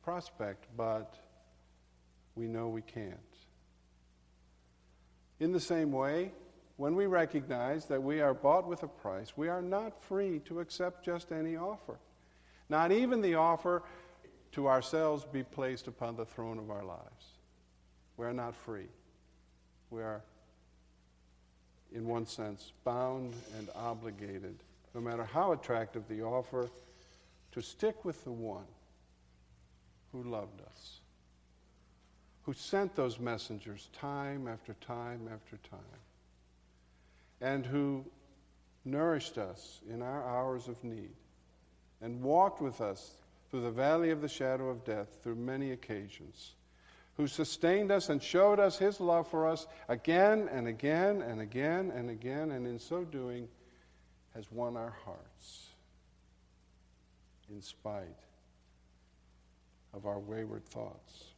prospect, 0.03 0.65
but 0.77 1.22
we 2.35 2.47
know 2.47 2.67
we 2.67 2.81
can't. 2.81 3.17
In 5.39 5.51
the 5.51 5.59
same 5.59 5.91
way, 5.91 6.31
when 6.77 6.95
we 6.95 7.05
recognize 7.05 7.85
that 7.85 8.01
we 8.01 8.21
are 8.21 8.33
bought 8.33 8.67
with 8.67 8.83
a 8.83 8.87
price, 8.87 9.37
we 9.37 9.47
are 9.47 9.61
not 9.61 10.01
free 10.03 10.39
to 10.45 10.59
accept 10.59 11.05
just 11.05 11.31
any 11.31 11.55
offer. 11.55 11.99
Not 12.69 12.91
even 12.91 13.21
the 13.21 13.35
offer 13.35 13.83
to 14.53 14.67
ourselves 14.67 15.25
be 15.25 15.43
placed 15.43 15.87
upon 15.87 16.15
the 16.15 16.25
throne 16.25 16.57
of 16.57 16.71
our 16.71 16.83
lives. 16.83 17.25
We 18.17 18.25
are 18.25 18.33
not 18.33 18.55
free. 18.55 18.87
We 19.89 20.01
are, 20.01 20.23
in 21.91 22.07
one 22.07 22.25
sense, 22.25 22.71
bound 22.83 23.33
and 23.57 23.69
obligated, 23.75 24.55
no 24.95 25.01
matter 25.01 25.23
how 25.23 25.51
attractive 25.51 26.07
the 26.07 26.23
offer, 26.23 26.69
to 27.51 27.61
stick 27.61 28.03
with 28.03 28.23
the 28.23 28.31
one 28.31 28.65
who 30.11 30.23
loved 30.23 30.61
us, 30.61 31.01
who 32.43 32.53
sent 32.53 32.95
those 32.95 33.19
messengers 33.19 33.89
time 33.93 34.47
after 34.47 34.73
time 34.85 35.29
after 35.33 35.57
time, 35.69 35.79
and 37.41 37.65
who 37.65 38.05
nourished 38.85 39.37
us 39.37 39.79
in 39.89 40.01
our 40.01 40.27
hours 40.27 40.67
of 40.67 40.83
need 40.83 41.15
and 42.01 42.21
walked 42.21 42.61
with 42.61 42.81
us 42.81 43.11
through 43.49 43.61
the 43.61 43.71
valley 43.71 44.11
of 44.11 44.21
the 44.21 44.27
shadow 44.27 44.67
of 44.69 44.83
death 44.83 45.07
through 45.23 45.35
many 45.35 45.71
occasions, 45.71 46.53
who 47.15 47.27
sustained 47.27 47.91
us 47.91 48.09
and 48.09 48.21
showed 48.21 48.59
us 48.59 48.77
his 48.77 48.99
love 48.99 49.27
for 49.29 49.47
us 49.47 49.67
again 49.87 50.49
and 50.51 50.67
again 50.67 51.21
and 51.21 51.39
again 51.39 51.91
and 51.91 52.09
again, 52.09 52.51
and 52.51 52.67
in 52.67 52.79
so 52.79 53.03
doing 53.03 53.47
has 54.33 54.51
won 54.51 54.75
our 54.75 54.93
hearts 55.05 55.67
in 57.49 57.61
spite 57.61 58.19
of 59.93 60.05
our 60.05 60.19
wayward 60.19 60.65
thoughts. 60.65 61.32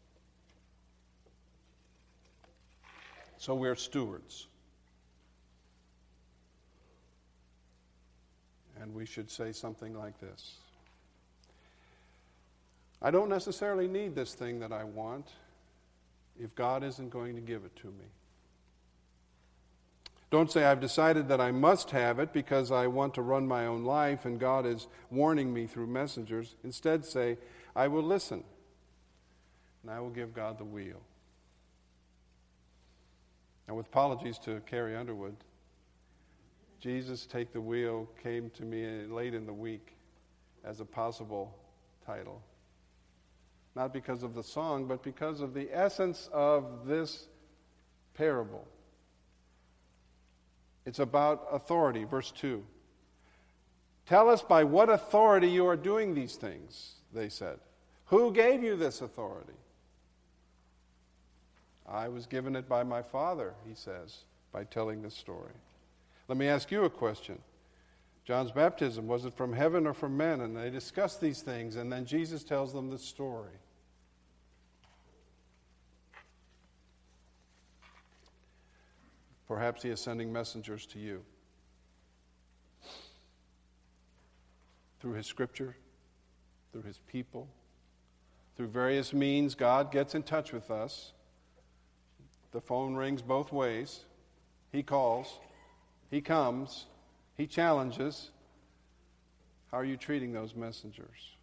So 3.37 3.55
we're 3.55 3.75
stewards. 3.75 4.47
and 8.85 8.93
we 8.93 9.05
should 9.05 9.29
say 9.29 9.51
something 9.51 9.97
like 9.97 10.19
this 10.19 10.57
I 13.01 13.11
don't 13.11 13.29
necessarily 13.29 13.87
need 13.87 14.15
this 14.15 14.33
thing 14.33 14.59
that 14.61 14.71
I 14.71 14.83
want 14.83 15.31
if 16.39 16.55
God 16.55 16.83
isn't 16.83 17.09
going 17.09 17.35
to 17.35 17.41
give 17.41 17.63
it 17.63 17.75
to 17.77 17.87
me. 17.87 18.05
Don't 20.31 20.51
say, 20.51 20.65
I've 20.65 20.79
decided 20.79 21.27
that 21.27 21.39
I 21.39 21.51
must 21.51 21.91
have 21.91 22.19
it 22.19 22.33
because 22.33 22.71
I 22.71 22.87
want 22.87 23.13
to 23.13 23.21
run 23.21 23.47
my 23.47 23.67
own 23.67 23.83
life 23.83 24.25
and 24.25 24.39
God 24.39 24.65
is 24.65 24.87
warning 25.11 25.53
me 25.53 25.67
through 25.67 25.87
messengers. 25.87 26.55
Instead, 26.63 27.05
say, 27.05 27.37
I 27.75 27.87
will 27.89 28.01
listen 28.01 28.43
and 29.83 29.91
I 29.91 29.99
will 29.99 30.09
give 30.09 30.33
God 30.33 30.57
the 30.57 30.65
wheel. 30.65 31.01
Now, 33.67 33.75
with 33.75 33.87
apologies 33.87 34.37
to 34.39 34.61
Carrie 34.67 34.95
Underwood, 34.95 35.35
Jesus 36.79 37.25
Take 37.25 37.51
the 37.51 37.61
Wheel 37.61 38.07
came 38.21 38.51
to 38.51 38.63
me 38.63 39.05
late 39.07 39.33
in 39.33 39.45
the 39.45 39.53
week 39.53 39.95
as 40.63 40.79
a 40.79 40.85
possible 40.85 41.57
title. 42.05 42.41
Not 43.75 43.91
because 43.91 44.23
of 44.23 44.35
the 44.35 44.43
song, 44.43 44.85
but 44.85 45.03
because 45.03 45.41
of 45.41 45.53
the 45.53 45.69
essence 45.73 46.29
of 46.31 46.85
this 46.85 47.27
parable. 48.13 48.67
It's 50.85 50.99
about 50.99 51.47
authority, 51.51 52.03
verse 52.03 52.31
2. 52.31 52.63
Tell 54.05 54.29
us 54.29 54.43
by 54.43 54.63
what 54.63 54.89
authority 54.89 55.47
you 55.47 55.65
are 55.65 55.75
doing 55.75 56.13
these 56.13 56.35
things, 56.35 56.93
they 57.11 57.29
said. 57.29 57.57
Who 58.05 58.31
gave 58.31 58.61
you 58.61 58.75
this 58.75 59.01
authority? 59.01 59.53
I 61.87 62.07
was 62.07 62.25
given 62.25 62.55
it 62.55 62.67
by 62.67 62.83
my 62.83 63.01
Father, 63.01 63.53
he 63.67 63.75
says, 63.75 64.19
by 64.51 64.63
telling 64.63 65.01
this 65.01 65.15
story. 65.15 65.53
Let 66.27 66.37
me 66.37 66.47
ask 66.47 66.71
you 66.71 66.85
a 66.85 66.89
question. 66.89 67.39
John's 68.25 68.51
baptism, 68.51 69.07
was 69.07 69.25
it 69.25 69.33
from 69.35 69.53
heaven 69.53 69.85
or 69.85 69.93
from 69.93 70.17
men? 70.17 70.41
And 70.41 70.57
they 70.57 70.71
discuss 70.71 71.17
these 71.17 71.41
things, 71.41 71.75
and 71.75 71.91
then 71.91 72.05
Jesus 72.05 72.43
tells 72.43 72.73
them 72.73 72.89
the 72.89 72.97
story. 72.97 73.53
Perhaps 79.47 79.83
he 79.83 79.89
is 79.89 79.99
sending 79.99 80.33
messengers 80.33 80.87
to 80.87 80.99
you 80.99 81.21
through 84.99 85.13
his 85.13 85.27
scripture, 85.27 85.75
through 86.71 86.81
his 86.81 86.99
people, 87.07 87.47
through 88.57 88.69
various 88.69 89.13
means. 89.13 89.53
God 89.53 89.91
gets 89.91 90.15
in 90.15 90.23
touch 90.23 90.51
with 90.51 90.71
us. 90.71 91.11
The 92.55 92.61
phone 92.61 92.95
rings 92.95 93.21
both 93.21 93.51
ways, 93.51 94.05
he 94.71 94.81
calls. 94.81 95.39
He 96.09 96.21
comes, 96.21 96.85
he 97.35 97.47
challenges. 97.47 98.29
How 99.69 99.79
are 99.79 99.83
you 99.83 99.97
treating 99.97 100.31
those 100.31 100.55
messengers? 100.55 101.35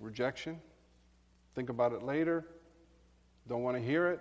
Rejection? 0.00 0.60
Think 1.54 1.68
about 1.68 1.92
it 1.92 2.02
later? 2.02 2.44
Don't 3.48 3.62
want 3.62 3.76
to 3.76 3.80
hear 3.80 4.08
it? 4.08 4.20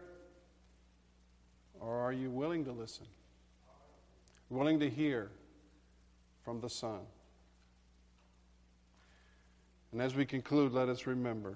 Or 1.80 2.02
are 2.02 2.14
you 2.14 2.30
willing 2.30 2.64
to 2.66 2.72
listen? 2.72 3.08
Willing 4.52 4.80
to 4.82 4.88
hear 4.88 5.32
from 6.46 6.62
the 6.62 6.70
Son? 6.70 7.00
And 9.92 10.00
as 10.00 10.14
we 10.14 10.26
conclude, 10.26 10.74
let 10.74 10.90
us 10.90 11.08
remember 11.08 11.56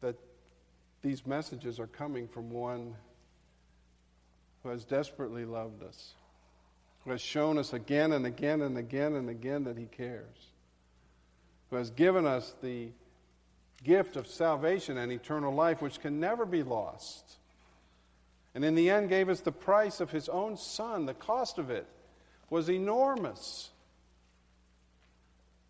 that 0.00 0.16
these 1.08 1.26
messages 1.26 1.80
are 1.80 1.86
coming 1.86 2.28
from 2.28 2.50
one 2.50 2.94
who 4.62 4.68
has 4.68 4.84
desperately 4.84 5.46
loved 5.46 5.82
us, 5.82 6.12
who 7.02 7.10
has 7.10 7.22
shown 7.22 7.56
us 7.56 7.72
again 7.72 8.12
and 8.12 8.26
again 8.26 8.60
and 8.60 8.76
again 8.76 9.14
and 9.14 9.30
again 9.30 9.64
that 9.64 9.78
he 9.78 9.86
cares, 9.86 10.50
who 11.70 11.76
has 11.76 11.88
given 11.88 12.26
us 12.26 12.54
the 12.62 12.90
gift 13.82 14.16
of 14.16 14.26
salvation 14.26 14.98
and 14.98 15.10
eternal 15.10 15.54
life, 15.54 15.80
which 15.80 15.98
can 15.98 16.20
never 16.20 16.44
be 16.44 16.62
lost. 16.62 17.38
And 18.54 18.62
in 18.62 18.74
the 18.74 18.90
end, 18.90 19.08
gave 19.08 19.30
us 19.30 19.40
the 19.40 19.50
price 19.50 20.00
of 20.00 20.10
his 20.10 20.28
own 20.28 20.58
son. 20.58 21.06
The 21.06 21.14
cost 21.14 21.56
of 21.56 21.70
it 21.70 21.86
was 22.50 22.68
enormous. 22.68 23.70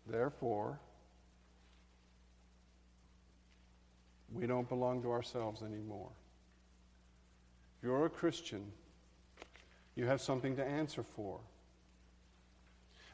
Therefore, 0.05 0.81
we 4.33 4.47
don't 4.47 4.67
belong 4.69 5.01
to 5.03 5.11
ourselves 5.11 5.61
anymore. 5.61 6.09
If 7.77 7.83
you're 7.83 8.05
a 8.05 8.09
Christian, 8.09 8.71
you 9.95 10.05
have 10.05 10.21
something 10.21 10.55
to 10.57 10.65
answer 10.65 11.03
for. 11.03 11.39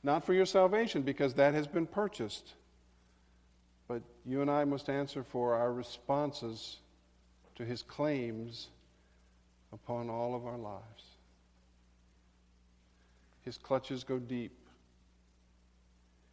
Not 0.03 0.25
for 0.25 0.33
your 0.33 0.45
salvation, 0.45 1.01
because 1.01 1.33
that 1.35 1.53
has 1.53 1.67
been 1.67 1.87
purchased, 1.87 2.53
but 3.87 4.01
you 4.25 4.41
and 4.41 4.51
I 4.51 4.65
must 4.65 4.89
answer 4.89 5.23
for 5.23 5.55
our 5.55 5.73
responses 5.73 6.77
to 7.55 7.65
his 7.65 7.81
claims 7.81 8.67
upon 9.73 10.09
all 10.09 10.35
of 10.35 10.45
our 10.45 10.57
lives. 10.57 11.03
His 13.43 13.57
clutches 13.57 14.03
go 14.03 14.19
deep. 14.19 14.57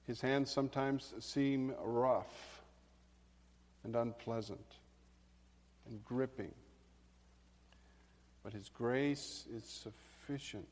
His 0.06 0.20
hands 0.20 0.50
sometimes 0.50 1.14
seem 1.20 1.74
rough 1.82 2.51
and 3.84 3.96
unpleasant 3.96 4.76
and 5.88 6.04
gripping. 6.04 6.52
But 8.42 8.52
His 8.52 8.68
grace 8.68 9.46
is 9.54 9.64
sufficient. 9.64 10.68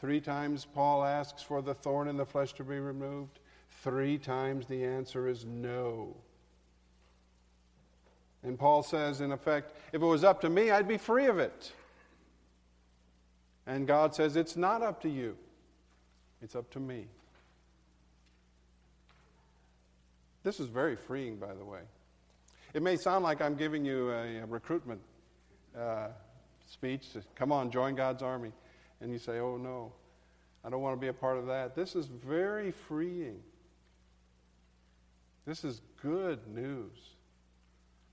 Three 0.00 0.20
times 0.20 0.66
Paul 0.74 1.04
asks 1.04 1.42
for 1.42 1.62
the 1.62 1.74
thorn 1.74 2.08
in 2.08 2.16
the 2.16 2.26
flesh 2.26 2.52
to 2.54 2.64
be 2.64 2.80
removed. 2.80 3.38
Three 3.82 4.18
times 4.18 4.66
the 4.66 4.84
answer 4.84 5.28
is 5.28 5.44
no. 5.44 6.16
And 8.42 8.58
Paul 8.58 8.82
says, 8.82 9.20
in 9.20 9.30
effect, 9.30 9.76
if 9.92 10.02
it 10.02 10.04
was 10.04 10.24
up 10.24 10.40
to 10.40 10.50
me, 10.50 10.70
I'd 10.70 10.88
be 10.88 10.98
free 10.98 11.26
of 11.26 11.38
it. 11.38 11.72
And 13.66 13.86
God 13.86 14.14
says, 14.14 14.34
it's 14.34 14.56
not 14.56 14.82
up 14.82 15.00
to 15.02 15.08
you, 15.08 15.36
it's 16.42 16.56
up 16.56 16.68
to 16.72 16.80
me. 16.80 17.06
This 20.42 20.60
is 20.60 20.66
very 20.66 20.96
freeing, 20.96 21.36
by 21.36 21.54
the 21.54 21.64
way. 21.64 21.80
It 22.74 22.82
may 22.82 22.96
sound 22.96 23.22
like 23.22 23.40
I'm 23.40 23.54
giving 23.54 23.84
you 23.84 24.10
a, 24.10 24.38
a 24.38 24.46
recruitment 24.46 25.00
uh, 25.78 26.08
speech 26.66 27.06
come 27.34 27.52
on, 27.52 27.70
join 27.70 27.94
God's 27.94 28.22
army. 28.22 28.52
And 29.00 29.12
you 29.12 29.18
say, 29.18 29.38
oh 29.38 29.56
no, 29.56 29.92
I 30.64 30.70
don't 30.70 30.80
want 30.80 30.96
to 30.96 31.00
be 31.00 31.08
a 31.08 31.12
part 31.12 31.38
of 31.38 31.46
that. 31.46 31.74
This 31.74 31.94
is 31.94 32.06
very 32.06 32.70
freeing. 32.70 33.40
This 35.44 35.64
is 35.64 35.80
good 36.00 36.38
news 36.48 37.16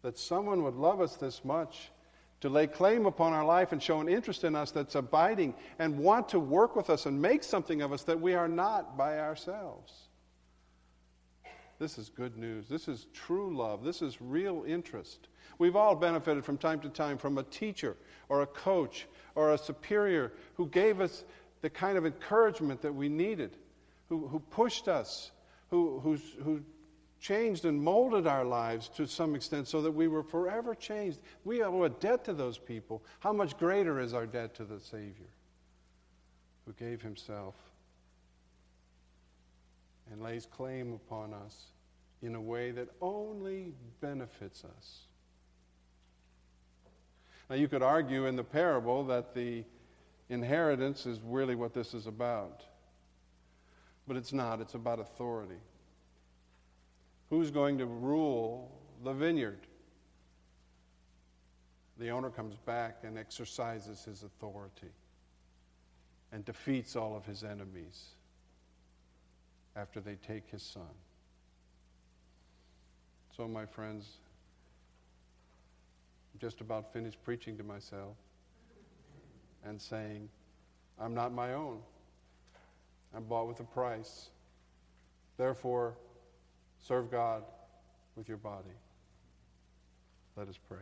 that 0.02 0.18
someone 0.18 0.64
would 0.64 0.76
love 0.76 1.02
us 1.02 1.16
this 1.16 1.46
much 1.46 1.92
to 2.42 2.50
lay 2.50 2.68
claim 2.68 3.06
upon 3.06 3.34
our 3.34 3.46
life 3.46 3.72
and 3.72 3.84
show 3.84 4.00
an 4.00 4.08
interest 4.08 4.44
in 4.44 4.56
us 4.56 4.72
that's 4.72 4.96
abiding 4.96 5.54
and 5.78 5.98
want 5.98 6.30
to 6.30 6.40
work 6.40 6.76
with 6.76 6.90
us 6.90 7.06
and 7.06 7.22
make 7.22 7.44
something 7.44 7.82
of 7.82 7.92
us 7.92 8.04
that 8.04 8.20
we 8.20 8.34
are 8.34 8.48
not 8.48 8.98
by 8.98 9.20
ourselves. 9.20 10.09
This 11.80 11.98
is 11.98 12.10
good 12.10 12.38
news. 12.38 12.68
This 12.68 12.88
is 12.88 13.08
true 13.14 13.56
love. 13.56 13.84
This 13.84 14.02
is 14.02 14.22
real 14.22 14.66
interest. 14.68 15.30
We've 15.58 15.78
all 15.78 15.96
benefited 15.96 16.44
from 16.44 16.58
time 16.58 16.82
to 16.82 16.90
time 16.90 17.18
from 17.18 17.38
a 17.38 17.44
teacher 17.44 17.96
or 18.28 18.42
a 18.42 18.48
coach 18.48 19.08
or 19.36 19.54
a 19.54 19.58
superior 19.58 20.34
who 20.56 20.68
gave 20.68 21.00
us 21.00 21.24
the 21.62 21.70
kind 21.70 21.98
of 21.98 22.06
encouragement 22.06 22.82
that 22.82 22.94
we 22.94 23.08
needed, 23.08 23.58
who, 24.10 24.28
who 24.28 24.40
pushed 24.40 24.88
us, 24.88 25.32
who, 25.70 26.00
who 26.00 26.62
changed 27.20 27.66
and 27.66 27.82
molded 27.82 28.28
our 28.28 28.46
lives 28.46 28.90
to 28.90 29.06
some 29.06 29.36
extent 29.36 29.68
so 29.68 29.82
that 29.82 29.92
we 29.92 30.08
were 30.08 30.24
forever 30.24 30.76
changed. 30.76 31.20
We 31.46 31.64
owe 31.64 31.84
a 31.84 31.90
debt 31.90 32.26
to 32.26 32.34
those 32.34 32.58
people. 32.58 33.04
How 33.20 33.34
much 33.34 33.58
greater 33.58 34.00
is 34.00 34.14
our 34.14 34.26
debt 34.26 34.54
to 34.56 34.66
the 34.66 34.80
Savior 34.80 35.30
who 36.66 36.74
gave 36.74 37.02
himself 37.02 37.56
and 40.12 40.22
lays 40.22 40.46
claim 40.46 40.94
upon 40.94 41.34
us 41.34 41.72
in 42.22 42.36
a 42.36 42.42
way 42.42 42.72
that 42.72 42.90
only 43.02 43.74
benefits 44.02 44.64
us? 44.64 45.02
Now, 47.50 47.56
you 47.56 47.68
could 47.68 47.82
argue 47.82 48.26
in 48.26 48.36
the 48.36 48.44
parable 48.44 49.04
that 49.06 49.34
the 49.34 49.64
inheritance 50.30 51.06
is 51.06 51.20
really 51.24 51.56
what 51.56 51.74
this 51.74 51.94
is 51.94 52.06
about. 52.06 52.64
But 54.08 54.18
it's 54.18 54.34
not, 54.34 54.62
it's 54.62 54.76
about 54.76 55.00
authority. 55.00 55.60
Who's 57.30 57.52
going 57.52 57.78
to 57.80 57.86
rule 57.86 58.72
the 59.04 59.14
vineyard? 59.14 59.60
The 61.98 62.10
owner 62.10 62.30
comes 62.30 62.56
back 62.56 63.00
and 63.04 63.18
exercises 63.18 64.04
his 64.06 64.24
authority 64.24 64.92
and 66.32 66.46
defeats 66.46 66.96
all 66.96 67.16
of 67.16 67.26
his 67.26 67.44
enemies 67.44 68.10
after 69.80 70.00
they 70.00 70.16
take 70.16 70.50
his 70.50 70.62
son. 70.62 70.84
So, 73.36 73.48
my 73.48 73.66
friends, 73.66 74.18
I'm 76.34 76.40
just 76.40 76.62
about 76.62 76.92
finished 76.92 77.24
preaching 77.24 77.58
to 77.58 77.64
myself 77.64 78.16
and 79.64 79.82
saying, 79.82 80.30
I'm 81.00 81.14
not 81.14 81.34
my 81.34 81.54
own. 81.54 81.80
I'm 83.16 83.24
bought 83.24 83.48
with 83.48 83.60
a 83.60 83.64
price. 83.64 84.30
Therefore, 85.38 85.96
Serve 86.88 87.12
God 87.12 87.44
with 88.16 88.28
your 88.28 88.38
body. 88.38 88.70
Let 90.36 90.48
us 90.48 90.58
pray. 90.68 90.78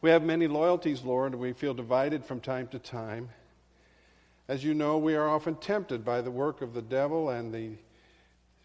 We 0.00 0.10
have 0.10 0.22
many 0.22 0.48
loyalties, 0.48 1.02
Lord, 1.02 1.32
and 1.32 1.40
we 1.40 1.52
feel 1.52 1.74
divided 1.74 2.24
from 2.24 2.40
time 2.40 2.66
to 2.68 2.78
time. 2.78 3.28
As 4.48 4.64
you 4.64 4.74
know, 4.74 4.98
we 4.98 5.14
are 5.14 5.28
often 5.28 5.54
tempted 5.54 6.04
by 6.04 6.20
the 6.20 6.30
work 6.30 6.62
of 6.62 6.74
the 6.74 6.82
devil 6.82 7.30
and 7.30 7.54
the 7.54 7.70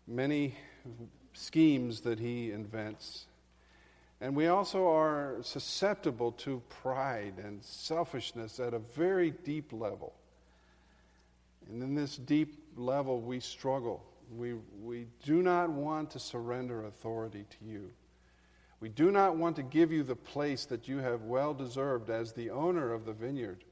many 0.07 0.55
schemes 1.33 2.01
that 2.01 2.19
he 2.19 2.51
invents. 2.51 3.25
And 4.19 4.35
we 4.35 4.47
also 4.47 4.87
are 4.87 5.35
susceptible 5.43 6.31
to 6.33 6.63
pride 6.69 7.35
and 7.37 7.63
selfishness 7.63 8.59
at 8.59 8.73
a 8.73 8.79
very 8.79 9.31
deep 9.31 9.71
level. 9.71 10.13
And 11.69 11.83
in 11.83 11.93
this 11.93 12.17
deep 12.17 12.63
level, 12.75 13.21
we 13.21 13.39
struggle. 13.39 14.03
We, 14.35 14.55
we 14.83 15.05
do 15.23 15.43
not 15.43 15.69
want 15.69 16.09
to 16.11 16.19
surrender 16.19 16.85
authority 16.85 17.45
to 17.49 17.65
you. 17.65 17.91
We 18.79 18.89
do 18.89 19.11
not 19.11 19.37
want 19.37 19.55
to 19.57 19.63
give 19.63 19.91
you 19.91 20.01
the 20.01 20.15
place 20.15 20.65
that 20.65 20.87
you 20.87 20.97
have 20.99 21.23
well 21.23 21.53
deserved 21.53 22.09
as 22.09 22.33
the 22.33 22.49
owner 22.49 22.93
of 22.93 23.05
the 23.05 23.13
vineyard 23.13 23.63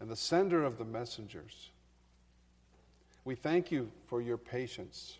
and 0.00 0.10
the 0.10 0.16
sender 0.16 0.64
of 0.64 0.78
the 0.78 0.84
messengers. 0.84 1.70
We 3.24 3.34
thank 3.34 3.70
you 3.70 3.90
for 4.06 4.20
your 4.20 4.36
patience. 4.36 5.18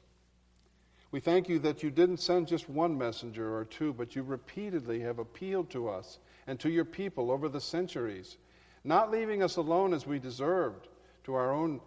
We 1.11 1.21
thank 1.21 1.49
you 1.49 1.59
that 1.61 1.83
you 1.83 1.91
didn't 1.91 2.19
send 2.19 2.49
just 2.49 2.69
one 2.69 2.99
messenger 2.99 3.57
or 3.57 3.65
two, 3.65 3.93
but 3.93 4.17
you 4.17 4.23
repeatedly 4.23 5.01
have 5.01 5.19
appealed 5.19 5.71
to 5.71 5.89
us 5.89 6.19
and 6.47 6.59
to 6.61 6.69
your 6.69 6.85
people 6.85 7.31
over 7.31 7.49
the 7.49 7.61
centuries, 7.61 8.37
not 8.83 9.11
leaving 9.11 9.43
us 9.43 9.57
alone 9.57 9.95
as 9.95 10.07
we 10.07 10.19
deserved 10.19 10.89
to 11.25 11.35
our 11.35 11.53
own 11.53 11.81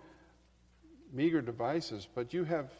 meager 1.11 1.41
devices, 1.41 2.07
but 2.15 2.33
you 2.33 2.43
have 2.45 2.71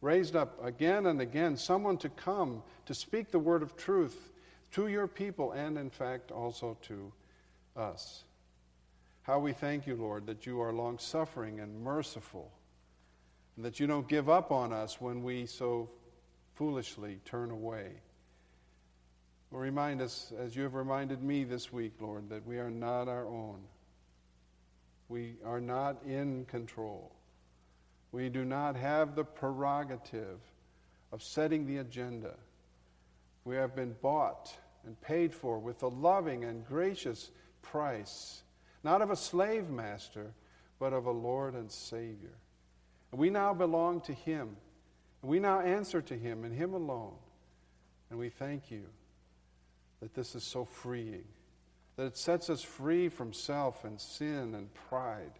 raised 0.00 0.36
up 0.36 0.64
again 0.64 1.06
and 1.06 1.20
again 1.20 1.56
someone 1.56 1.98
to 1.98 2.08
come 2.10 2.62
to 2.86 2.94
speak 2.94 3.30
the 3.30 3.38
word 3.38 3.62
of 3.62 3.76
truth 3.76 4.30
to 4.70 4.86
your 4.86 5.06
people 5.06 5.52
and, 5.52 5.76
in 5.76 5.90
fact, 5.90 6.30
also 6.30 6.76
to 6.82 7.12
us. 7.76 8.24
How 9.28 9.38
we 9.38 9.52
thank 9.52 9.86
you, 9.86 9.94
Lord, 9.94 10.24
that 10.24 10.46
you 10.46 10.62
are 10.62 10.72
long 10.72 10.98
suffering 10.98 11.60
and 11.60 11.82
merciful, 11.82 12.50
and 13.56 13.64
that 13.66 13.78
you 13.78 13.86
don't 13.86 14.08
give 14.08 14.30
up 14.30 14.50
on 14.50 14.72
us 14.72 15.02
when 15.02 15.22
we 15.22 15.44
so 15.44 15.90
foolishly 16.54 17.20
turn 17.26 17.50
away. 17.50 17.90
Well, 19.50 19.60
remind 19.60 20.00
us, 20.00 20.32
as 20.38 20.56
you 20.56 20.62
have 20.62 20.72
reminded 20.72 21.22
me 21.22 21.44
this 21.44 21.70
week, 21.70 21.92
Lord, 22.00 22.30
that 22.30 22.46
we 22.46 22.56
are 22.56 22.70
not 22.70 23.06
our 23.06 23.26
own. 23.26 23.58
We 25.10 25.34
are 25.44 25.60
not 25.60 25.98
in 26.06 26.46
control. 26.46 27.12
We 28.12 28.30
do 28.30 28.46
not 28.46 28.76
have 28.76 29.14
the 29.14 29.24
prerogative 29.24 30.40
of 31.12 31.22
setting 31.22 31.66
the 31.66 31.76
agenda. 31.76 32.32
We 33.44 33.56
have 33.56 33.76
been 33.76 33.94
bought 34.00 34.50
and 34.86 34.98
paid 35.02 35.34
for 35.34 35.58
with 35.58 35.82
a 35.82 35.88
loving 35.88 36.44
and 36.44 36.66
gracious 36.66 37.30
price, 37.60 38.42
not 38.82 39.02
of 39.02 39.10
a 39.10 39.16
slave 39.16 39.68
master, 39.68 40.32
but 40.78 40.92
of 40.92 41.06
a 41.06 41.10
Lord 41.10 41.54
and 41.54 41.70
Savior. 41.70 42.36
And 43.10 43.20
we 43.20 43.30
now 43.30 43.54
belong 43.54 44.00
to 44.02 44.12
Him. 44.12 44.56
And 45.22 45.30
we 45.30 45.40
now 45.40 45.60
answer 45.60 46.00
to 46.02 46.14
Him 46.16 46.44
and 46.44 46.54
Him 46.54 46.74
alone. 46.74 47.14
And 48.10 48.18
we 48.18 48.28
thank 48.28 48.70
you 48.70 48.84
that 50.00 50.14
this 50.14 50.34
is 50.34 50.44
so 50.44 50.64
freeing, 50.64 51.24
that 51.96 52.06
it 52.06 52.16
sets 52.16 52.48
us 52.48 52.62
free 52.62 53.08
from 53.08 53.32
self 53.32 53.84
and 53.84 54.00
sin 54.00 54.54
and 54.54 54.72
pride 54.88 55.32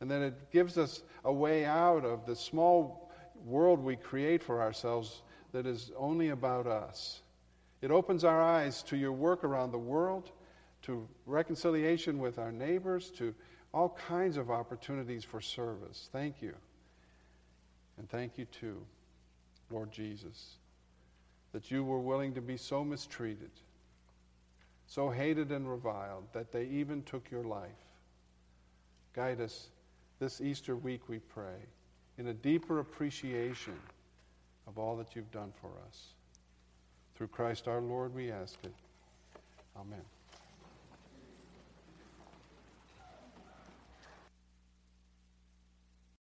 and 0.00 0.10
that 0.10 0.22
it 0.22 0.50
gives 0.52 0.78
us 0.78 1.02
a 1.24 1.32
way 1.32 1.64
out 1.64 2.04
of 2.04 2.24
the 2.26 2.36
small 2.36 3.10
world 3.44 3.80
we 3.80 3.96
create 3.96 4.42
for 4.42 4.62
ourselves 4.62 5.22
that 5.52 5.66
is 5.66 5.90
only 5.96 6.28
about 6.28 6.66
us. 6.66 7.20
It 7.80 7.90
opens 7.90 8.24
our 8.24 8.40
eyes 8.40 8.82
to 8.84 8.96
your 8.96 9.12
work 9.12 9.44
around 9.44 9.70
the 9.70 9.78
world, 9.78 10.30
to 10.88 11.06
reconciliation 11.26 12.18
with 12.18 12.38
our 12.38 12.50
neighbors, 12.50 13.10
to 13.10 13.34
all 13.74 13.90
kinds 14.08 14.38
of 14.38 14.50
opportunities 14.50 15.22
for 15.22 15.38
service. 15.38 16.08
Thank 16.12 16.40
you. 16.40 16.54
And 17.98 18.08
thank 18.08 18.38
you 18.38 18.46
too, 18.46 18.80
Lord 19.70 19.92
Jesus, 19.92 20.54
that 21.52 21.70
you 21.70 21.84
were 21.84 21.98
willing 21.98 22.32
to 22.32 22.40
be 22.40 22.56
so 22.56 22.82
mistreated, 22.82 23.50
so 24.86 25.10
hated 25.10 25.52
and 25.52 25.70
reviled, 25.70 26.24
that 26.32 26.52
they 26.52 26.64
even 26.64 27.02
took 27.02 27.30
your 27.30 27.44
life. 27.44 27.68
Guide 29.12 29.42
us 29.42 29.68
this 30.20 30.40
Easter 30.40 30.74
week, 30.74 31.02
we 31.06 31.18
pray, 31.18 31.66
in 32.16 32.28
a 32.28 32.34
deeper 32.34 32.78
appreciation 32.78 33.74
of 34.66 34.78
all 34.78 34.96
that 34.96 35.14
you've 35.14 35.30
done 35.32 35.52
for 35.60 35.70
us. 35.86 36.14
Through 37.14 37.28
Christ 37.28 37.68
our 37.68 37.82
Lord, 37.82 38.14
we 38.14 38.32
ask 38.32 38.56
it. 38.64 38.72
Amen. 39.76 40.17